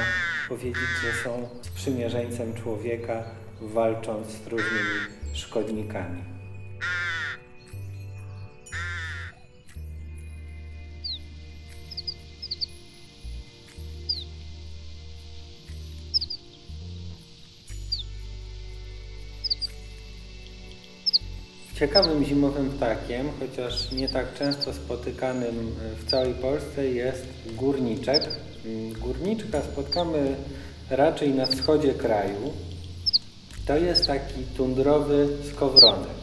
powiedzieć, 0.49 0.89
że 1.03 1.25
są 1.25 1.49
sprzymierzeńcem 1.63 2.55
człowieka, 2.55 3.23
walcząc 3.61 4.27
z 4.27 4.47
różnymi 4.47 5.01
szkodnikami. 5.33 6.32
Ciekawym 21.83 22.25
zimowym 22.25 22.71
ptakiem, 22.71 23.29
chociaż 23.41 23.93
nie 23.93 24.09
tak 24.09 24.35
często 24.35 24.75
spotykanym 24.75 25.75
w 25.99 26.11
całej 26.11 26.35
Polsce 26.35 26.87
jest 26.87 27.27
górniczek. 27.47 28.23
Górniczka 28.99 29.63
spotkamy 29.63 30.37
raczej 30.91 31.35
na 31.35 31.47
wschodzie 31.47 31.95
kraju. 31.95 32.53
To 33.67 33.77
jest 33.77 34.07
taki 34.07 34.43
tundrowy 34.57 35.29
skowronek. 35.53 36.19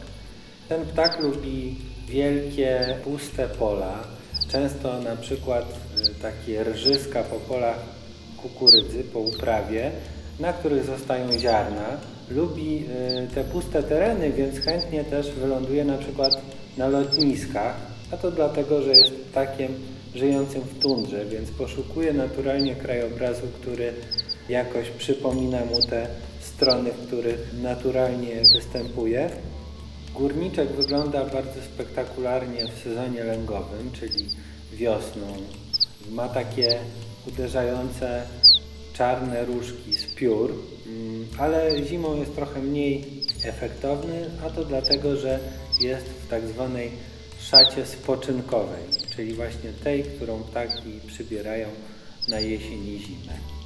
Ten 0.68 0.86
ptak 0.86 1.20
lubi 1.20 1.78
wielkie, 2.08 2.96
puste 3.04 3.48
pola, 3.48 4.04
często 4.48 5.00
na 5.00 5.16
przykład 5.16 5.80
y, 5.98 6.22
takie 6.22 6.64
rżyska 6.64 7.22
po 7.22 7.36
polach 7.36 7.78
kukurydzy, 8.36 9.04
po 9.04 9.18
uprawie, 9.18 9.90
na 10.38 10.52
których 10.52 10.84
zostają 10.84 11.38
ziarna 11.38 11.98
lubi 12.30 12.84
y, 13.24 13.34
te 13.34 13.44
puste 13.44 13.82
tereny, 13.82 14.32
więc 14.32 14.58
chętnie 14.58 15.04
też 15.04 15.30
wyląduje 15.30 15.84
na 15.84 15.98
przykład 15.98 16.40
na 16.76 16.88
lotniskach, 16.88 17.76
a 18.10 18.16
to 18.16 18.30
dlatego, 18.30 18.82
że 18.82 18.90
jest 18.90 19.10
ptakiem 19.10 19.74
żyjącym 20.14 20.60
w 20.60 20.78
tundrze, 20.78 21.24
więc 21.24 21.50
poszukuje 21.50 22.12
naturalnie 22.12 22.74
krajobrazu, 22.74 23.46
który 23.60 23.92
jakoś 24.48 24.90
przypomina 24.90 25.64
mu 25.64 25.82
te 25.82 26.06
strony, 26.40 26.90
w 26.90 27.06
których 27.06 27.54
naturalnie 27.62 28.34
występuje. 28.54 29.30
Górniczek 30.14 30.68
wygląda 30.68 31.24
bardzo 31.24 31.62
spektakularnie 31.74 32.66
w 32.66 32.82
sezonie 32.84 33.24
lęgowym, 33.24 33.90
czyli 34.00 34.24
wiosną. 34.72 35.26
Ma 36.10 36.28
takie 36.28 36.78
uderzające 37.28 38.22
czarne 39.00 39.44
różki 39.44 39.94
z 39.94 40.14
piór, 40.14 40.54
mm, 40.86 41.28
ale 41.38 41.84
zimą 41.86 42.16
jest 42.16 42.34
trochę 42.34 42.62
mniej 42.62 43.04
efektowny, 43.44 44.30
a 44.46 44.50
to 44.50 44.64
dlatego, 44.64 45.16
że 45.16 45.38
jest 45.80 46.06
w 46.06 46.28
tak 46.28 46.46
zwanej 46.46 46.90
szacie 47.40 47.86
spoczynkowej, 47.86 48.82
czyli 49.16 49.34
właśnie 49.34 49.72
tej, 49.84 50.02
którą 50.02 50.42
ptaki 50.42 51.00
przybierają 51.06 51.68
na 52.28 52.40
jesień 52.40 52.86
i 52.86 52.98
zimę. 52.98 53.59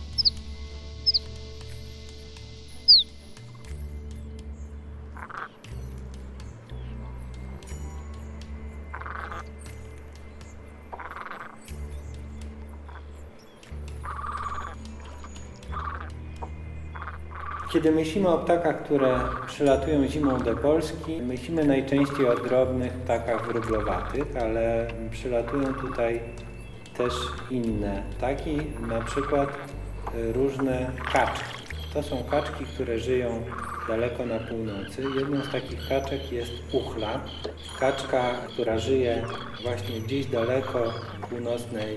Kiedy 17.84 17.96
myślimy 17.96 18.28
o 18.28 18.38
ptakach, 18.38 18.84
które 18.84 19.20
przylatują 19.46 20.06
zimą 20.06 20.38
do 20.38 20.56
Polski, 20.56 21.22
myślimy 21.22 21.64
najczęściej 21.64 22.28
o 22.28 22.34
drobnych 22.34 22.92
ptakach 22.92 23.46
wróblowatych, 23.46 24.24
ale 24.40 24.86
przylatują 25.10 25.74
tutaj 25.74 26.20
też 26.96 27.12
inne 27.50 28.02
ptaki, 28.10 28.56
na 28.88 29.00
przykład 29.00 29.48
y, 30.14 30.32
różne 30.32 30.90
kaczki. 31.12 31.44
To 31.94 32.02
są 32.02 32.24
kaczki, 32.30 32.64
które 32.64 32.98
żyją 32.98 33.42
daleko 33.88 34.26
na 34.26 34.38
północy. 34.38 35.02
Jedną 35.16 35.42
z 35.42 35.52
takich 35.52 35.88
kaczek 35.88 36.32
jest 36.32 36.52
uchla. 36.72 37.20
Kaczka, 37.80 38.22
która 38.48 38.78
żyje 38.78 39.22
właśnie 39.62 40.00
gdzieś 40.00 40.26
daleko 40.26 40.78
w 41.22 41.28
północnej 41.28 41.96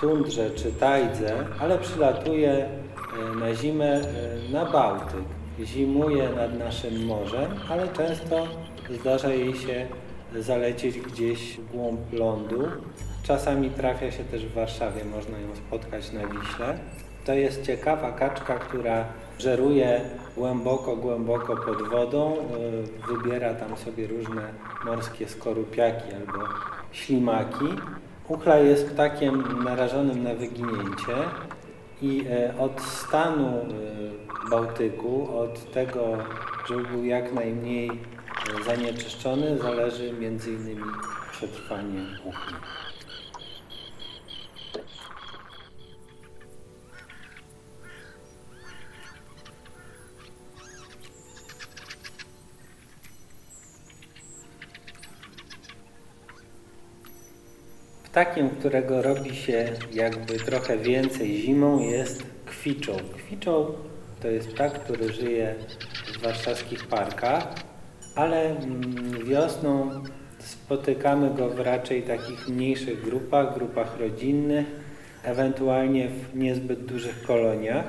tundrze 0.00 0.50
czy 0.50 0.72
tajdze, 0.72 1.46
ale 1.60 1.78
przylatuje 1.78 2.83
na 3.40 3.54
zimę 3.54 3.94
e, 3.94 4.52
na 4.52 4.64
Bałtyk. 4.64 5.24
Zimuje 5.64 6.28
nad 6.28 6.58
naszym 6.58 7.06
morzem, 7.06 7.50
ale 7.70 7.88
często 7.88 8.46
zdarza 8.90 9.28
jej 9.28 9.54
się 9.54 9.86
zalecieć 10.40 10.98
gdzieś 10.98 11.56
w 11.56 11.72
głąb 11.72 12.12
lądu. 12.12 12.62
Czasami 13.22 13.70
trafia 13.70 14.10
się 14.10 14.24
też 14.24 14.46
w 14.46 14.54
Warszawie, 14.54 15.04
można 15.04 15.38
ją 15.38 15.56
spotkać 15.56 16.12
na 16.12 16.20
Wiśle. 16.26 16.78
To 17.24 17.34
jest 17.34 17.62
ciekawa 17.62 18.12
kaczka, 18.12 18.58
która 18.58 19.04
żeruje 19.38 20.00
głęboko, 20.36 20.96
głęboko 20.96 21.56
pod 21.56 21.88
wodą, 21.88 22.36
e, 22.36 23.12
wybiera 23.12 23.54
tam 23.54 23.76
sobie 23.76 24.06
różne 24.06 24.42
morskie 24.84 25.28
skorupiaki 25.28 26.14
albo 26.14 26.44
ślimaki. 26.92 27.68
Uchla 28.28 28.58
jest 28.58 28.90
ptakiem 28.90 29.64
narażonym 29.64 30.22
na 30.22 30.34
wyginięcie 30.34 31.14
i 32.02 32.24
e, 32.30 32.58
od 32.58 32.80
stanu 32.82 33.46
e, 33.46 34.50
Bałtyku, 34.50 35.38
od 35.38 35.72
tego, 35.72 36.18
żeby 36.68 36.82
był 36.82 37.04
jak 37.04 37.32
najmniej 37.32 37.90
zanieczyszczony, 38.66 39.58
zależy 39.58 40.12
między 40.12 40.50
innymi 40.50 40.84
przetrwanie 41.32 42.00
uchli. 42.24 42.54
Ptakiem, 58.14 58.50
którego 58.50 59.02
robi 59.02 59.36
się 59.36 59.72
jakby 59.92 60.34
trochę 60.34 60.78
więcej 60.78 61.36
zimą 61.36 61.80
jest 61.80 62.22
kwiczoł. 62.46 62.96
Kwiczoł 63.16 63.74
to 64.22 64.28
jest 64.28 64.48
ptak, 64.48 64.72
który 64.72 65.12
żyje 65.12 65.54
w 66.06 66.22
warszawskich 66.22 66.86
parkach, 66.86 67.54
ale 68.14 68.50
mm, 68.50 69.24
wiosną 69.24 70.02
spotykamy 70.38 71.30
go 71.30 71.50
w 71.50 71.60
raczej 71.60 72.02
takich 72.02 72.48
mniejszych 72.48 73.04
grupach, 73.04 73.54
grupach 73.54 74.00
rodzinnych, 74.00 74.66
ewentualnie 75.24 76.08
w 76.08 76.36
niezbyt 76.36 76.84
dużych 76.84 77.22
koloniach. 77.22 77.84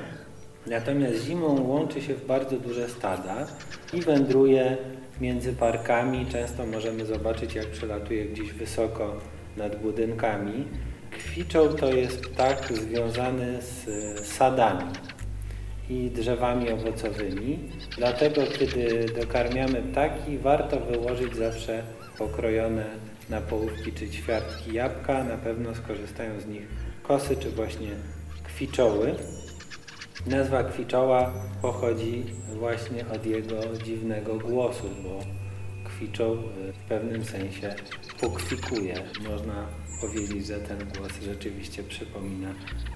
Natomiast 0.68 1.24
zimą 1.24 1.68
łączy 1.68 2.02
się 2.02 2.14
w 2.14 2.26
bardzo 2.26 2.58
duże 2.58 2.90
stada 2.90 3.48
i 3.94 4.02
wędruje 4.02 4.78
między 5.22 5.54
parkami. 5.54 6.26
Często 6.26 6.66
możemy 6.66 7.06
zobaczyć, 7.06 7.56
jak 7.56 7.68
przelatuje 7.68 8.26
gdzieś 8.26 8.54
wysoko 8.54 9.35
nad 9.58 9.82
budynkami. 9.82 10.68
Kwiczoł 11.12 11.74
to 11.74 11.94
jest 11.94 12.22
ptak 12.22 12.74
związany 12.74 13.62
z 13.62 13.86
sadami 14.28 14.92
i 15.90 16.10
drzewami 16.10 16.72
owocowymi. 16.72 17.60
Dlatego, 17.98 18.42
kiedy 18.60 19.06
dokarmiamy 19.20 19.82
ptaki, 19.82 20.38
warto 20.38 20.80
wyłożyć 20.80 21.36
zawsze 21.36 21.84
pokrojone 22.18 22.86
na 23.30 23.42
połówki 23.42 23.92
czy 23.92 24.10
ćwiartki 24.10 24.74
jabłka. 24.74 25.24
Na 25.24 25.38
pewno 25.38 25.76
skorzystają 25.76 26.40
z 26.40 26.46
nich 26.46 26.68
kosy 27.04 27.36
czy 27.36 27.50
właśnie 27.50 27.90
kwiczoły. 28.44 29.16
Nazwa 30.28 30.64
kwiczoła 30.64 31.34
pochodzi 31.62 32.24
właśnie 32.54 33.06
od 33.16 33.26
jego 33.26 33.56
dziwnego 33.84 34.36
głosu, 34.36 34.90
bo 35.04 35.20
kwiczą 35.96 36.38
w 36.74 36.90
pewnym 36.90 37.26
sensie 37.26 37.76
pokwikuje. 38.22 38.96
Można 39.30 39.68
powiedzieć, 40.02 40.48
że 40.48 40.60
ten 40.60 40.78
głos 40.78 41.12
rzeczywiście 41.22 41.84
przypomina 41.84 42.54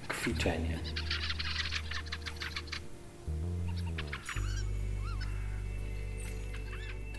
kwiczenie. 0.08 0.78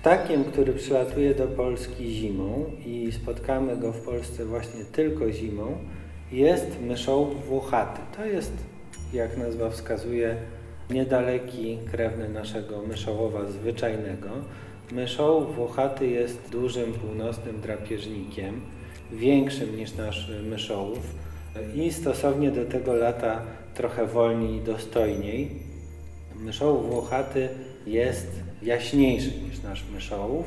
Ptakiem, 0.01 0.43
który 0.43 0.73
przylatuje 0.73 1.35
do 1.35 1.47
Polski 1.47 2.11
zimą 2.13 2.71
i 2.85 3.11
spotkamy 3.11 3.77
go 3.77 3.91
w 3.91 4.01
Polsce 4.01 4.45
właśnie 4.45 4.85
tylko 4.85 5.31
zimą, 5.31 5.77
jest 6.31 6.81
myszoł 6.81 7.25
włochaty. 7.25 8.01
To 8.17 8.25
jest, 8.25 8.53
jak 9.13 9.37
nazwa 9.37 9.69
wskazuje, 9.69 10.35
niedaleki 10.89 11.77
krewny 11.91 12.29
naszego 12.29 12.81
myszołowa 12.81 13.45
zwyczajnego. 13.45 14.29
Myszoł 14.91 15.45
włochaty 15.45 16.07
jest 16.07 16.49
dużym 16.49 16.93
północnym 16.93 17.61
drapieżnikiem, 17.61 18.61
większym 19.11 19.77
niż 19.77 19.95
nasz 19.95 20.31
myszołów 20.49 21.15
i 21.75 21.91
stosownie 21.91 22.51
do 22.51 22.65
tego 22.65 22.93
lata 22.93 23.41
trochę 23.73 24.05
wolniej 24.05 24.55
i 24.55 24.61
dostojniej. 24.61 25.51
Myszoł 26.35 26.81
włochaty 26.81 27.49
jest 27.87 28.27
jaśniejszy 28.61 29.31
niż 29.49 29.63
nasz 29.63 29.83
myszołów 29.93 30.45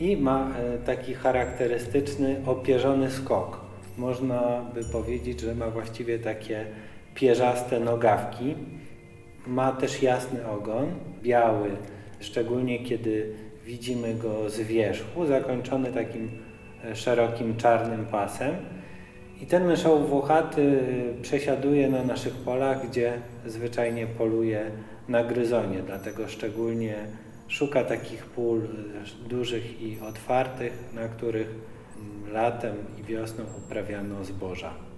i 0.00 0.16
ma 0.16 0.56
e, 0.56 0.78
taki 0.78 1.14
charakterystyczny 1.14 2.36
opierzony 2.46 3.10
skok. 3.10 3.60
Można 3.96 4.64
by 4.74 4.84
powiedzieć, 4.84 5.40
że 5.40 5.54
ma 5.54 5.70
właściwie 5.70 6.18
takie 6.18 6.66
pierzaste 7.14 7.80
nogawki. 7.80 8.54
Ma 9.46 9.72
też 9.72 10.02
jasny 10.02 10.48
ogon, 10.48 10.86
biały, 11.22 11.70
szczególnie 12.20 12.84
kiedy 12.84 13.34
widzimy 13.64 14.14
go 14.14 14.50
z 14.50 14.60
wierzchu, 14.60 15.26
zakończony 15.26 15.92
takim 15.92 16.30
e, 16.84 16.96
szerokim 16.96 17.56
czarnym 17.56 18.06
pasem. 18.06 18.54
I 19.42 19.46
ten 19.46 19.66
myszoł 19.66 19.98
włochaty 19.98 20.80
przesiaduje 21.22 21.88
na 21.88 22.04
naszych 22.04 22.34
polach, 22.34 22.88
gdzie 22.88 23.12
zwyczajnie 23.46 24.06
poluje 24.06 24.70
na 25.08 25.24
gryzonie, 25.24 25.82
dlatego 25.86 26.28
szczególnie 26.28 26.94
szuka 27.48 27.84
takich 27.84 28.24
pól 28.24 28.58
e, 28.58 29.28
dużych 29.28 29.82
i 29.82 30.00
otwartych, 30.00 30.72
na 30.94 31.08
których 31.08 31.48
mm, 31.48 32.32
latem 32.32 32.76
i 33.00 33.02
wiosną 33.02 33.44
uprawiano 33.58 34.24
zboża. 34.24 34.89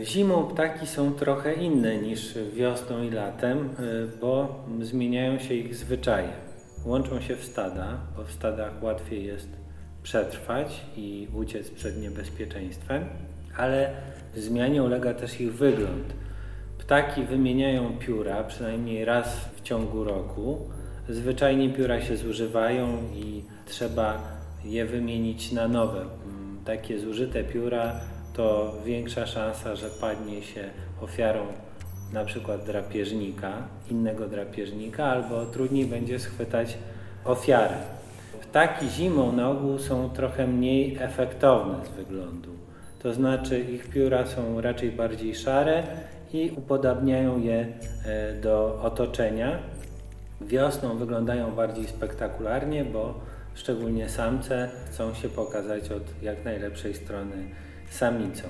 Zimą 0.00 0.44
ptaki 0.44 0.86
są 0.86 1.14
trochę 1.14 1.54
inne 1.54 1.96
niż 1.96 2.38
wiosną 2.54 3.02
i 3.02 3.10
latem, 3.10 3.58
e, 3.58 3.70
bo 4.20 4.64
zmieniają 4.80 5.38
się 5.38 5.54
ich 5.54 5.74
zwyczaje. 5.74 6.28
Łączą 6.84 7.20
się 7.20 7.36
w 7.36 7.44
stada, 7.44 7.98
bo 8.16 8.24
w 8.24 8.32
stadach 8.32 8.82
łatwiej 8.82 9.24
jest 9.24 9.48
przetrwać 10.02 10.80
i 10.96 11.28
uciec 11.34 11.70
przed 11.70 12.02
niebezpieczeństwem, 12.02 13.04
ale 13.56 13.90
zmianie 14.36 14.82
ulega 14.82 15.14
też 15.14 15.40
ich 15.40 15.54
wygląd. 15.54 16.14
Ptaki 16.78 17.24
wymieniają 17.24 17.98
pióra 17.98 18.44
przynajmniej 18.44 19.04
raz 19.04 19.50
w 19.56 19.62
ciągu 19.62 20.04
roku. 20.04 20.58
Zwyczajnie 21.08 21.70
pióra 21.70 22.00
się 22.00 22.16
zużywają 22.16 22.98
i 23.14 23.44
trzeba 23.66 24.22
je 24.64 24.86
wymienić 24.86 25.52
na 25.52 25.68
nowe. 25.68 26.04
Takie 26.64 27.00
zużyte 27.00 27.44
pióra 27.44 28.00
to 28.32 28.74
większa 28.84 29.26
szansa, 29.26 29.76
że 29.76 29.90
padnie 29.90 30.42
się 30.42 30.64
ofiarą 31.00 31.46
na 32.12 32.24
przykład 32.24 32.64
drapieżnika, 32.64 33.52
innego 33.90 34.28
drapieżnika, 34.28 35.04
albo 35.04 35.46
trudniej 35.46 35.86
będzie 35.86 36.18
schwytać 36.18 36.78
ofiarę. 37.24 37.76
Ptaki 38.42 38.88
zimą 38.88 39.32
na 39.32 39.50
ogół 39.50 39.78
są 39.78 40.10
trochę 40.10 40.46
mniej 40.46 40.96
efektowne 41.00 41.86
z 41.86 41.88
wyglądu. 41.88 42.50
To 43.02 43.12
znaczy 43.12 43.60
ich 43.60 43.88
pióra 43.88 44.26
są 44.26 44.60
raczej 44.60 44.92
bardziej 44.92 45.34
szare 45.34 45.82
i 46.32 46.52
upodabniają 46.56 47.40
je 47.40 47.66
e, 48.04 48.34
do 48.40 48.80
otoczenia. 48.82 49.58
Wiosną 50.40 50.96
wyglądają 50.96 51.54
bardziej 51.54 51.86
spektakularnie, 51.86 52.84
bo 52.84 53.14
szczególnie 53.54 54.08
samce 54.08 54.70
chcą 54.86 55.14
się 55.14 55.28
pokazać 55.28 55.90
od 55.90 56.22
jak 56.22 56.44
najlepszej 56.44 56.94
strony 56.94 57.36
samicą. 57.92 58.48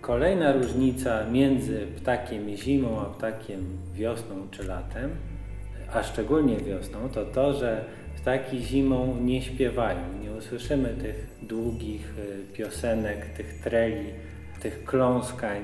Kolejna 0.00 0.52
różnica 0.52 1.24
między 1.30 1.86
ptakiem 1.96 2.56
zimą 2.56 3.00
a 3.00 3.04
ptakiem 3.04 3.64
wiosną 3.94 4.34
czy 4.50 4.64
latem, 4.64 5.10
a 5.92 6.02
szczególnie 6.02 6.56
wiosną, 6.56 7.08
to 7.08 7.24
to, 7.24 7.52
że 7.52 7.84
ptaki 8.16 8.58
zimą 8.58 9.16
nie 9.20 9.42
śpiewają. 9.42 10.00
Nie 10.22 10.32
usłyszymy 10.32 10.88
tych 10.88 11.26
długich 11.42 12.14
y, 12.18 12.52
piosenek, 12.52 13.26
tych 13.26 13.60
treli, 13.60 14.06
tych 14.60 14.84
kląskań 14.84 15.62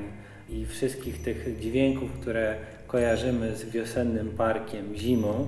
i 0.49 0.67
wszystkich 0.67 1.23
tych 1.23 1.61
dźwięków, 1.61 2.13
które 2.21 2.57
kojarzymy 2.87 3.57
z 3.57 3.65
wiosennym 3.65 4.31
parkiem 4.31 4.97
zimą. 4.97 5.47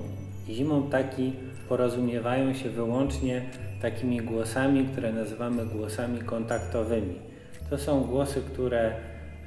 Zimą 0.49 0.83
ptaki 0.83 1.33
porozumiewają 1.69 2.53
się 2.53 2.69
wyłącznie 2.69 3.41
takimi 3.81 4.21
głosami, 4.21 4.85
które 4.85 5.13
nazywamy 5.13 5.65
głosami 5.65 6.19
kontaktowymi. 6.19 7.26
To 7.69 7.77
są 7.77 8.03
głosy, 8.03 8.41
które 8.41 8.91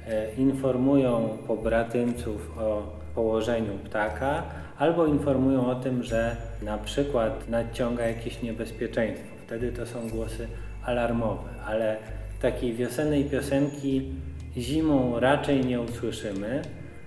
e, 0.07 0.33
informują 0.37 1.37
pobratymców 1.47 2.57
o 2.57 2.83
położeniu 3.15 3.73
ptaka 3.85 4.43
albo 4.77 5.05
informują 5.05 5.67
o 5.67 5.75
tym, 5.75 6.03
że 6.03 6.35
na 6.61 6.77
przykład 6.77 7.49
nadciąga 7.49 8.07
jakieś 8.07 8.41
niebezpieczeństwo. 8.41 9.27
Wtedy 9.45 9.71
to 9.71 9.85
są 9.85 10.09
głosy 10.09 10.47
alarmowe, 10.85 11.49
ale 11.65 11.97
takiej 12.41 12.73
wiosennej 12.73 13.25
piosenki 13.25 14.09
zimą 14.57 15.19
raczej 15.19 15.65
nie 15.65 15.81
usłyszymy, 15.81 16.61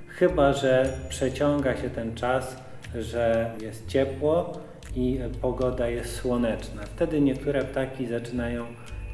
chyba 0.09 0.53
że 0.53 0.93
przeciąga 1.09 1.77
się 1.77 1.91
ten 1.91 2.15
czas, 2.15 2.57
że 2.95 3.51
jest 3.61 3.87
ciepło 3.87 4.53
i 4.97 5.19
pogoda 5.41 5.89
jest 5.89 6.17
słoneczna. 6.17 6.83
Wtedy 6.83 7.21
niektóre 7.21 7.65
ptaki 7.65 8.07
zaczynają 8.07 8.67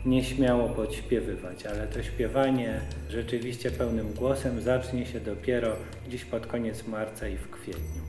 nieśmiało 0.06 0.68
podśpiewywać, 0.68 1.66
ale 1.66 1.86
to 1.86 2.02
śpiewanie 2.02 2.80
rzeczywiście 3.10 3.70
pełnym 3.70 4.12
głosem 4.12 4.60
zacznie 4.60 5.06
się 5.06 5.20
dopiero 5.20 5.76
gdzieś 6.08 6.24
pod 6.24 6.46
koniec 6.46 6.86
marca 6.86 7.28
i 7.28 7.36
w 7.36 7.50
kwietniu. 7.50 8.02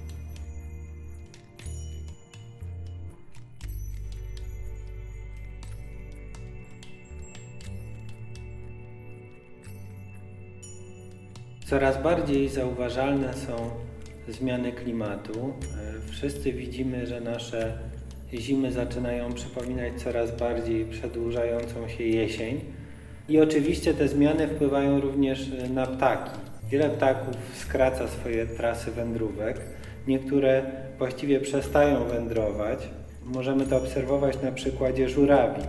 Coraz 11.71 12.03
bardziej 12.03 12.49
zauważalne 12.49 13.33
są 13.33 13.71
zmiany 14.27 14.71
klimatu. 14.71 15.53
E, 16.07 16.11
wszyscy 16.11 16.53
widzimy, 16.53 17.07
że 17.07 17.21
nasze 17.21 17.77
zimy 18.39 18.71
zaczynają 18.71 19.33
przypominać 19.33 19.93
coraz 20.03 20.37
bardziej 20.39 20.85
przedłużającą 20.85 21.87
się 21.87 22.03
jesień. 22.03 22.59
I 23.29 23.39
oczywiście 23.39 23.93
te 23.93 24.07
zmiany 24.07 24.47
wpływają 24.47 25.01
również 25.01 25.51
na 25.73 25.87
ptaki. 25.87 26.39
Wiele 26.69 26.89
ptaków 26.89 27.35
skraca 27.55 28.07
swoje 28.07 28.45
trasy 28.45 28.91
wędrówek, 28.91 29.61
niektóre 30.07 30.63
właściwie 30.97 31.39
przestają 31.39 32.05
wędrować. 32.05 32.89
Możemy 33.25 33.65
to 33.65 33.77
obserwować 33.77 34.41
na 34.41 34.51
przykładzie 34.51 35.09
żurawi. 35.09 35.61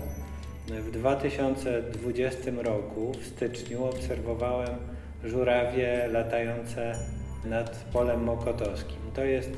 W 0.68 0.90
2020 0.90 2.50
roku, 2.62 3.12
w 3.12 3.26
styczniu, 3.26 3.84
obserwowałem 3.84 4.76
żurawie 5.24 6.08
latające 6.12 6.94
nad 7.44 7.84
polem 7.92 8.24
mokotowskim. 8.24 8.98
To 9.14 9.24
jest 9.24 9.50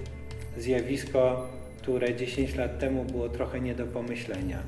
zjawisko, 0.57 1.49
które 1.85 2.14
10 2.14 2.57
lat 2.57 2.79
temu 2.79 3.05
było 3.05 3.29
trochę 3.29 3.61
nie 3.61 3.75
do 3.75 3.87
pomyślenia. 3.87 4.59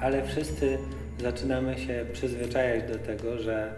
Ale 0.00 0.24
wszyscy 0.24 0.78
zaczynamy 1.18 1.78
się 1.78 2.06
przyzwyczajać 2.12 2.92
do 2.92 2.98
tego, 2.98 3.38
że 3.38 3.72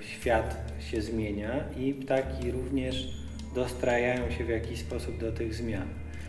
świat 0.00 0.56
się 0.80 1.02
zmienia 1.02 1.64
i 1.76 1.94
ptaki 1.94 2.50
również 2.50 3.08
dostrajają 3.54 4.30
się 4.30 4.44
w 4.44 4.48
jakiś 4.48 4.80
sposób 4.80 5.20
do 5.20 5.32
tych 5.32 5.54
zmian. 5.54 5.88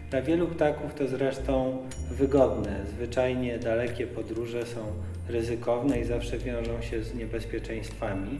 Dla 0.10 0.21
wielu 0.21 0.47
ptaków 0.47 0.93
to 0.93 1.08
zresztą 1.08 1.78
wygodne. 2.12 2.86
Zwyczajnie 2.89 3.60
dalekie 3.60 4.08
podróże 4.08 4.65
są 4.65 4.86
ryzykowne 5.28 5.99
i 5.99 6.06
zawsze 6.06 6.38
wiążą 6.38 6.82
się 6.82 7.04
z 7.04 7.15
niebezpieczeństwami 7.15 8.39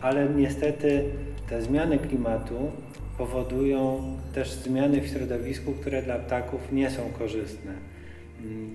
ale 0.00 0.28
niestety 0.28 1.04
te 1.48 1.62
zmiany 1.62 1.98
klimatu 1.98 2.72
powodują 3.20 4.02
też 4.34 4.50
zmiany 4.50 5.00
w 5.00 5.06
środowisku, 5.06 5.72
które 5.72 6.02
dla 6.02 6.18
ptaków 6.18 6.72
nie 6.72 6.90
są 6.90 7.02
korzystne. 7.18 7.72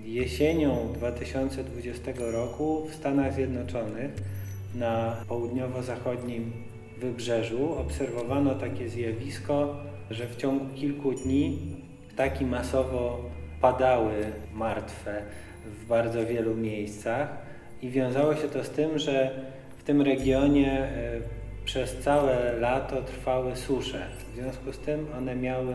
Jesienią 0.04 0.94
2020 0.94 2.12
roku 2.18 2.88
w 2.92 2.96
Stanach 2.96 3.34
Zjednoczonych 3.34 4.12
na 4.76 5.16
południowo-zachodnim 5.28 6.52
wybrzeżu 6.98 7.74
obserwowano 7.74 8.56
takie 8.56 8.90
zjawisko, 8.90 9.76
że 10.12 10.28
w 10.28 10.36
ciągu 10.36 10.66
kilku 10.76 11.12
dni 11.12 11.60
ptaki 12.14 12.46
masowo 12.46 13.30
padały 13.62 14.14
martwe 14.54 15.22
w 15.66 15.88
bardzo 15.88 16.26
wielu 16.26 16.56
miejscach 16.56 17.38
i 17.82 17.90
wiązało 17.90 18.36
się 18.36 18.48
to 18.48 18.64
z 18.64 18.70
tym, 18.70 19.00
że 19.00 19.32
w 19.78 19.84
tym 19.84 20.02
regionie 20.02 20.72
e, 20.72 21.45
przez 21.66 21.98
całe 21.98 22.54
lato 22.60 23.02
trwały 23.02 23.56
susze. 23.56 24.08
W 24.20 24.36
związku 24.36 24.74
z 24.74 24.78
tym 24.78 25.08
one 25.18 25.36
miały 25.36 25.74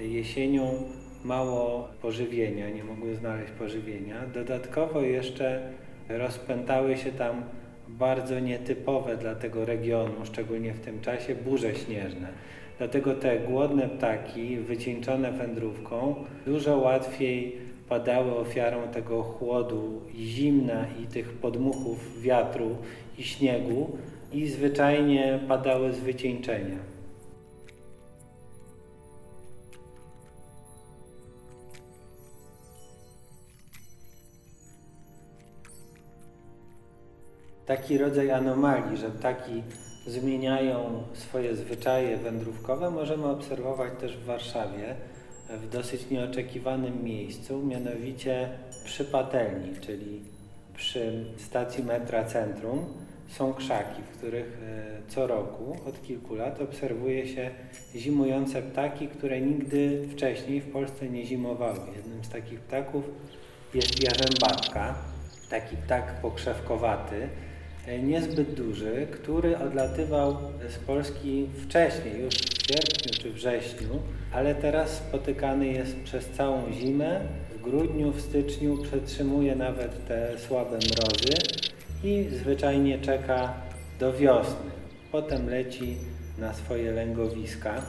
jesienią 0.00 0.82
mało 1.24 1.88
pożywienia, 2.02 2.70
nie 2.70 2.84
mogły 2.84 3.16
znaleźć 3.16 3.52
pożywienia. 3.52 4.16
Dodatkowo 4.34 5.00
jeszcze 5.00 5.62
rozpętały 6.08 6.96
się 6.96 7.12
tam 7.12 7.42
bardzo 7.88 8.40
nietypowe 8.40 9.16
dla 9.16 9.34
tego 9.34 9.64
regionu, 9.64 10.14
szczególnie 10.24 10.72
w 10.72 10.80
tym 10.80 11.00
czasie, 11.00 11.34
burze 11.34 11.74
śnieżne. 11.74 12.28
Dlatego 12.78 13.14
te 13.14 13.38
głodne 13.38 13.88
ptaki, 13.88 14.56
wycieńczone 14.56 15.32
wędrówką, 15.32 16.14
dużo 16.46 16.78
łatwiej 16.78 17.56
padały 17.88 18.36
ofiarą 18.36 18.88
tego 18.88 19.22
chłodu, 19.22 20.00
zimna 20.16 20.86
i 21.02 21.06
tych 21.06 21.32
podmuchów 21.32 22.22
wiatru 22.22 22.76
i 23.18 23.22
śniegu 23.22 23.98
i 24.34 24.48
zwyczajnie 24.48 25.40
padały 25.48 25.92
z 25.92 25.98
wycieńczenia. 25.98 26.78
Taki 37.66 37.98
rodzaj 37.98 38.30
anomalii, 38.30 38.96
że 38.96 39.10
ptaki 39.10 39.62
zmieniają 40.06 41.02
swoje 41.12 41.56
zwyczaje 41.56 42.16
wędrówkowe, 42.16 42.90
możemy 42.90 43.26
obserwować 43.26 43.92
też 44.00 44.16
w 44.16 44.24
Warszawie 44.24 44.94
w 45.50 45.68
dosyć 45.68 46.10
nieoczekiwanym 46.10 47.04
miejscu, 47.04 47.62
mianowicie 47.62 48.48
przy 48.84 49.04
patelni, 49.04 49.80
czyli 49.80 50.20
przy 50.74 51.24
stacji 51.36 51.84
metra 51.84 52.24
Centrum 52.24 52.86
są 53.36 53.54
krzaki, 53.54 54.02
w 54.02 54.18
których 54.18 54.58
e, 54.62 55.10
co 55.10 55.26
roku 55.26 55.76
od 55.86 56.02
kilku 56.02 56.34
lat 56.34 56.60
obserwuje 56.60 57.28
się 57.28 57.50
zimujące 57.94 58.62
ptaki, 58.62 59.08
które 59.08 59.40
nigdy 59.40 60.08
wcześniej 60.12 60.60
w 60.60 60.72
Polsce 60.72 61.08
nie 61.08 61.26
zimowały. 61.26 61.78
Jednym 61.96 62.24
z 62.24 62.28
takich 62.28 62.60
ptaków 62.60 63.04
jest 63.74 64.02
jarzębatka, 64.02 64.94
taki 65.50 65.76
ptak 65.76 66.20
pokrzewkowaty, 66.20 67.28
e, 67.86 67.98
niezbyt 67.98 68.54
duży, 68.54 69.06
który 69.10 69.58
odlatywał 69.58 70.36
z 70.68 70.78
Polski 70.78 71.46
wcześniej, 71.66 72.20
już 72.20 72.34
w 72.34 72.66
sierpniu 72.66 73.22
czy 73.22 73.30
wrześniu, 73.30 73.88
ale 74.32 74.54
teraz 74.54 74.90
spotykany 74.90 75.66
jest 75.66 75.96
przez 76.02 76.28
całą 76.28 76.72
zimę. 76.72 77.20
W 77.54 77.62
grudniu, 77.62 78.12
w 78.12 78.20
styczniu 78.20 78.78
przetrzymuje 78.82 79.56
nawet 79.56 80.06
te 80.06 80.38
słabe 80.38 80.78
mrozy 80.78 81.64
i 82.04 82.28
zwyczajnie 82.30 82.98
czeka 82.98 83.54
do 84.00 84.12
wiosny. 84.12 84.70
Potem 85.12 85.48
leci 85.48 85.96
na 86.38 86.54
swoje 86.54 86.92
lęgowiska. 86.92 87.82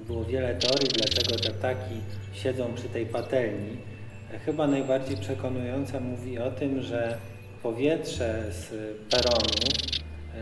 Było 0.00 0.24
wiele 0.24 0.54
teorii, 0.54 0.88
dlaczego 0.88 1.36
te 1.36 1.50
ptaki 1.50 1.94
siedzą 2.32 2.74
przy 2.74 2.88
tej 2.88 3.06
patelni. 3.06 3.76
Chyba 4.44 4.66
najbardziej 4.66 5.16
przekonująca 5.16 6.00
mówi 6.00 6.38
o 6.38 6.50
tym, 6.50 6.82
że 6.82 7.18
powietrze 7.62 8.44
z 8.50 8.70
peronu 9.10 9.84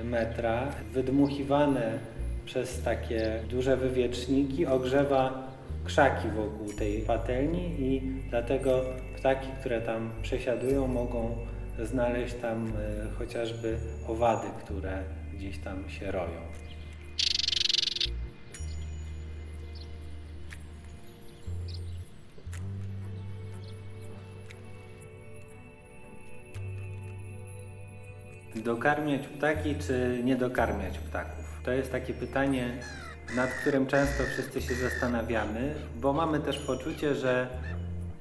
metra 0.04 0.72
wydmuchiwane 0.92 1.98
przez 2.44 2.82
takie 2.82 3.42
duże 3.50 3.76
wywieczniki 3.76 4.66
ogrzewa 4.66 5.52
krzaki 5.84 6.28
wokół 6.28 6.72
tej 6.72 7.00
patelni 7.00 7.80
i 7.80 8.02
dlatego 8.30 8.84
ptaki, 9.16 9.48
które 9.60 9.80
tam 9.80 10.10
przesiadują 10.22 10.86
mogą 10.86 11.36
znaleźć 11.78 12.34
tam 12.34 12.66
e, 12.66 12.70
chociażby 13.18 13.78
owady, 14.08 14.46
które 14.64 15.02
gdzieś 15.34 15.58
tam 15.58 15.90
się 15.90 16.10
roją. 16.10 16.40
Dokarmiać 28.56 29.26
ptaki 29.26 29.74
czy 29.86 30.20
nie 30.24 30.36
dokarmiać 30.36 30.98
ptaków? 30.98 31.60
To 31.64 31.72
jest 31.72 31.92
takie 31.92 32.14
pytanie, 32.14 32.72
nad 33.36 33.50
którym 33.50 33.86
często 33.86 34.22
wszyscy 34.24 34.62
się 34.62 34.74
zastanawiamy, 34.74 35.74
bo 35.96 36.12
mamy 36.12 36.40
też 36.40 36.58
poczucie, 36.58 37.14
że 37.14 37.48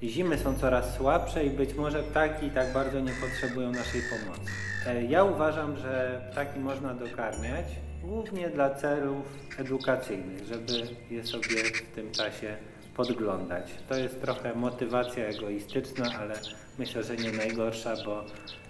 Zimy 0.03 0.37
są 0.37 0.55
coraz 0.59 0.95
słabsze 0.95 1.43
i 1.45 1.49
być 1.49 1.73
może 1.73 2.03
ptaki 2.03 2.49
tak 2.49 2.73
bardzo 2.73 2.99
nie 2.99 3.11
potrzebują 3.11 3.71
naszej 3.71 4.01
pomocy. 4.01 4.51
E, 4.87 5.03
Ja 5.03 5.23
uważam, 5.23 5.77
że 5.77 6.21
ptaki 6.31 6.59
można 6.59 6.93
dokarmiać 6.93 7.65
głównie 8.03 8.49
dla 8.49 8.75
celów 8.75 9.25
edukacyjnych, 9.57 10.45
żeby 10.45 10.73
je 11.11 11.23
sobie 11.23 11.63
w 11.63 11.95
tym 11.95 12.11
czasie 12.11 12.55
podglądać. 12.95 13.71
To 13.89 13.95
jest 13.95 14.21
trochę 14.21 14.55
motywacja 14.55 15.25
egoistyczna, 15.25 16.05
ale 16.19 16.35
myślę, 16.79 17.03
że 17.03 17.15
nie 17.15 17.31
najgorsza, 17.31 17.93
bo 18.05 18.23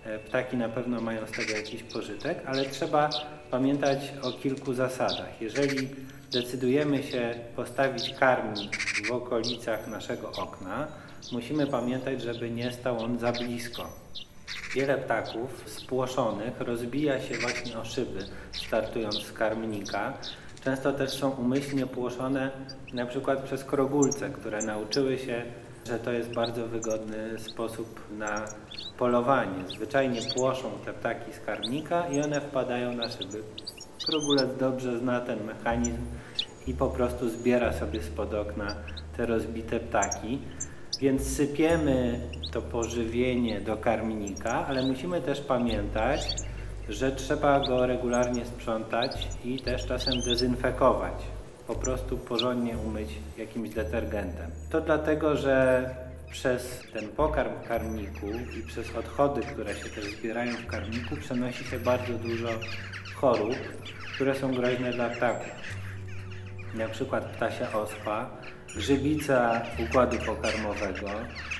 e, 0.06 0.20
ptaki 0.20 0.58
na 0.58 0.70
pewno 0.70 1.02
mają 1.02 1.28
z 1.28 1.32
tego 1.32 1.52
jakiś 1.58 1.84
pożytek, 1.84 2.38
ale 2.46 2.66
trzeba 2.66 3.10
pamiętać 3.52 4.14
o 4.22 4.32
kilku 4.32 4.74
zasadach. 4.74 5.42
Jeżeli 5.42 5.90
decydujemy 6.32 7.04
się 7.04 7.36
postawić 7.56 8.14
karmnik 8.20 8.78
w 9.08 9.12
okolicach 9.12 9.88
naszego 9.88 10.32
okna, 10.32 10.88
musimy 11.32 11.68
pamiętać, 11.68 12.22
żeby 12.22 12.52
nie 12.52 12.72
stał 12.72 13.00
on 13.00 13.20
za 13.20 13.32
blisko. 13.32 13.90
Wiele 14.76 14.98
ptaków 14.98 15.64
spłoszonych 15.66 16.62
rozbija 16.62 17.22
się 17.22 17.38
właśnie 17.38 17.78
o 17.78 17.86
szyby, 17.86 18.20
startując 18.52 19.16
z 19.16 19.32
karmnika. 19.32 20.14
Często 20.64 20.94
też 20.94 21.12
są 21.12 21.30
umyślnie 21.30 21.88
płoszone 21.88 22.52
na 22.94 23.06
przykład 23.06 23.44
przez 23.44 23.64
krogulce, 23.64 24.30
które 24.30 24.62
nauczyły 24.62 25.18
się, 25.18 25.44
że 25.88 26.00
to 26.00 26.12
jest 26.12 26.34
bardzo 26.34 26.68
wygodny 26.68 27.40
sposób 27.40 28.00
na 28.18 28.46
polowanie. 28.98 29.68
Zwyczajnie 29.68 30.22
płoszą 30.36 30.72
te 30.86 30.94
ptaki 30.94 31.34
z 31.34 31.40
karmnika 31.40 32.08
i 32.08 32.22
one 32.22 32.42
wpadają 32.42 32.94
na 32.94 33.10
szyby. 33.10 33.44
Krogulec 34.06 34.58
dobrze 34.60 35.00
zna 35.00 35.22
ten 35.22 35.44
mechanizm 35.44 36.06
i 36.68 36.74
po 36.74 36.88
prostu 36.88 37.30
zbiera 37.30 37.74
sobie 37.74 38.04
spod 38.04 38.34
okna 38.34 38.76
te 39.18 39.26
rozbite 39.26 39.80
ptaki. 39.80 40.40
Więc 41.02 41.36
sypiemy 41.36 42.20
to 42.52 42.62
pożywienie 42.62 43.62
do 43.62 43.78
karmnika, 43.78 44.68
ale 44.68 44.88
musimy 44.88 45.22
też 45.22 45.42
pamiętać, 45.42 46.28
że 46.90 47.12
trzeba 47.12 47.60
go 47.60 47.86
regularnie 47.86 48.46
sprzątać 48.46 49.28
i 49.46 49.60
też 49.60 49.86
czasem 49.86 50.22
dezynfekować. 50.22 51.14
Po 51.68 51.76
prostu 51.76 52.18
porządnie 52.18 52.78
umyć 52.78 53.10
jakimś 53.38 53.70
detergentem. 53.70 54.52
To 54.70 54.82
dlatego, 54.82 55.36
że 55.38 55.90
przez 56.32 56.84
ten 56.94 57.08
pokarm 57.08 57.52
w 57.64 57.68
karmniku 57.68 58.28
i 58.60 58.68
przez 58.68 58.96
odchody, 58.96 59.42
które 59.42 59.76
się 59.76 59.90
też 59.90 60.06
zbierają 60.06 60.54
w 60.54 60.66
karmniku, 60.66 61.16
przenosi 61.16 61.64
się 61.64 61.80
bardzo 61.80 62.14
dużo 62.14 62.50
chorób, 63.16 63.56
które 64.16 64.36
są 64.36 64.54
groźne 64.54 64.92
dla 64.94 65.10
ptaków 65.10 65.52
na 66.74 66.88
przykład 66.88 67.26
ptasia 67.26 67.74
ospa, 67.74 68.30
grzybica 68.76 69.62
układu 69.80 70.18
pokarmowego, 70.18 71.10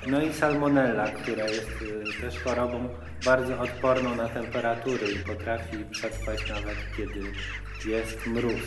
no 0.06 0.22
i 0.22 0.32
salmonella, 0.32 1.08
która 1.08 1.48
jest 1.48 1.70
y, 1.82 2.20
też 2.20 2.38
chorobą 2.38 2.88
bardzo 3.24 3.60
odporną 3.60 4.14
na 4.14 4.28
temperatury 4.28 5.12
i 5.12 5.18
potrafi 5.18 5.76
przetrwać 5.90 6.48
nawet 6.48 6.76
kiedy 6.96 7.20
jest 7.90 8.26
mróz. 8.26 8.62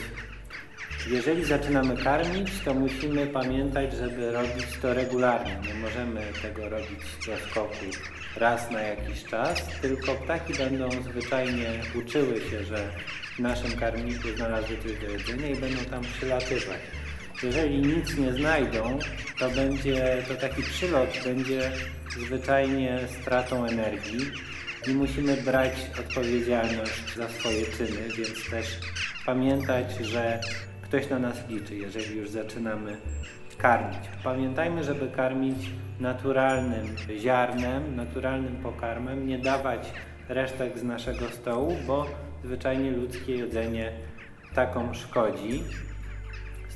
Jeżeli 1.08 1.46
zaczynamy 1.46 1.98
karmić, 1.98 2.50
to 2.66 2.74
musimy 2.74 3.28
pamiętać, 3.28 3.94
żeby 3.94 4.32
robić 4.32 4.66
to 4.82 4.94
regularnie. 4.94 5.60
Nie 5.68 5.74
możemy 5.74 6.22
tego 6.42 6.70
robić 6.70 7.00
do 7.28 7.38
skoku 7.38 7.86
raz 8.38 8.72
na 8.72 8.82
jakiś 8.82 9.24
czas, 9.24 9.66
tylko 9.82 10.16
ptaki 10.16 10.54
będą 10.54 10.90
zwyczajnie 10.92 11.82
uczyły 11.96 12.42
się, 12.42 12.64
że 12.64 12.92
w 13.36 13.40
naszym 13.40 13.72
karmniku 13.80 14.28
znalazły 14.38 14.78
coś 14.78 15.00
do 15.00 15.10
jedzenia 15.10 15.48
i 15.48 15.56
będą 15.56 15.86
tam 15.86 16.04
przylatywać. 16.04 16.80
Jeżeli 17.44 17.82
nic 17.82 18.18
nie 18.18 18.34
znajdą, 18.34 19.00
to 19.40 19.50
będzie 19.50 20.24
to 20.28 20.36
taki 20.36 20.64
przylot 20.64 21.10
będzie 21.24 21.72
zwyczajnie 22.26 23.00
stratą 23.22 23.66
energii 23.66 24.20
i 24.88 24.94
musimy 24.94 25.38
brać 25.38 25.72
odpowiedzialność 26.00 27.16
za 27.16 27.30
swoje 27.30 27.66
czyny, 27.66 28.10
więc 28.18 28.50
też 28.50 28.80
pamiętać, 29.26 29.98
że 30.02 30.40
ktoś 30.82 31.10
na 31.10 31.20
nas 31.20 31.50
liczy, 31.50 31.76
jeżeli 31.76 32.18
już 32.18 32.30
zaczynamy 32.30 32.98
karmić. 33.58 34.00
Pamiętajmy, 34.24 34.84
żeby 34.84 35.08
karmić 35.08 35.58
naturalnym 36.00 36.96
ziarnem, 37.20 37.96
naturalnym 37.96 38.56
pokarmem, 38.56 39.28
nie 39.28 39.40
dawać 39.40 39.92
resztek 40.30 40.80
z 40.80 40.84
naszego 40.84 41.30
stołu, 41.30 41.78
bo 41.88 42.06
zwyczajnie 42.44 42.92
ludzkie 42.92 43.36
jedzenie 43.36 43.92
ptakom 44.52 44.96
szkodzi. 44.96 45.64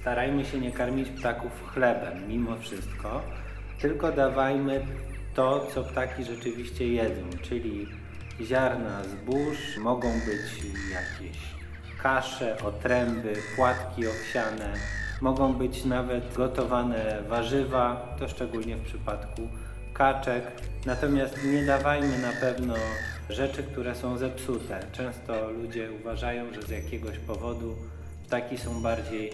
Starajmy 0.01 0.45
się 0.45 0.59
nie 0.59 0.71
karmić 0.71 1.09
ptaków 1.09 1.51
chlebem 1.73 2.27
mimo 2.27 2.57
wszystko, 2.57 3.21
tylko 3.81 4.11
dawajmy 4.11 4.85
to, 5.35 5.67
co 5.73 5.83
ptaki 5.83 6.23
rzeczywiście 6.23 6.87
jedzą, 6.87 7.21
czyli 7.41 7.87
ziarna 8.41 9.03
zbóż, 9.03 9.77
mogą 9.77 10.11
być 10.13 10.63
jakieś 10.91 11.37
kasze, 12.01 12.57
otręby, 12.63 13.33
płatki 13.55 14.07
owsiane, 14.07 14.73
mogą 15.21 15.53
być 15.53 15.85
nawet 15.85 16.33
gotowane 16.33 17.21
warzywa, 17.27 18.15
to 18.19 18.27
szczególnie 18.27 18.75
w 18.75 18.85
przypadku 18.85 19.41
kaczek. 19.93 20.43
Natomiast 20.85 21.43
nie 21.43 21.65
dawajmy 21.65 22.17
na 22.19 22.31
pewno 22.41 22.73
rzeczy, 23.29 23.63
które 23.63 23.95
są 23.95 24.17
zepsute. 24.17 24.79
Często 24.91 25.51
ludzie 25.51 25.89
uważają, 26.01 26.53
że 26.53 26.61
z 26.61 26.69
jakiegoś 26.69 27.19
powodu 27.19 27.75
ptaki 28.29 28.57
są 28.57 28.81
bardziej 28.81 29.31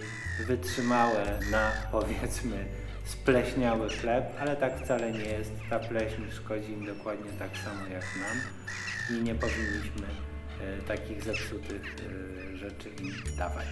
wytrzymałe 0.48 1.40
na 1.52 1.72
powiedzmy 1.92 2.66
spleśniały 3.06 3.90
chleb, 3.90 4.26
ale 4.40 4.56
tak 4.56 4.80
wcale 4.80 5.12
nie 5.12 5.26
jest. 5.26 5.52
Ta 5.70 5.80
pleśń 5.80 6.22
szkodzi 6.32 6.72
im 6.72 6.86
dokładnie 6.86 7.32
tak 7.40 7.50
samo 7.58 7.88
jak 7.88 8.04
nam 8.16 8.38
i 9.18 9.24
nie 9.24 9.36
powinniśmy 9.36 10.08
e, 10.62 10.82
takich 10.88 11.24
zepsutych 11.24 11.96
e, 12.54 12.58
rzeczy 12.58 12.90
im 12.90 13.14
dawać. 13.38 13.68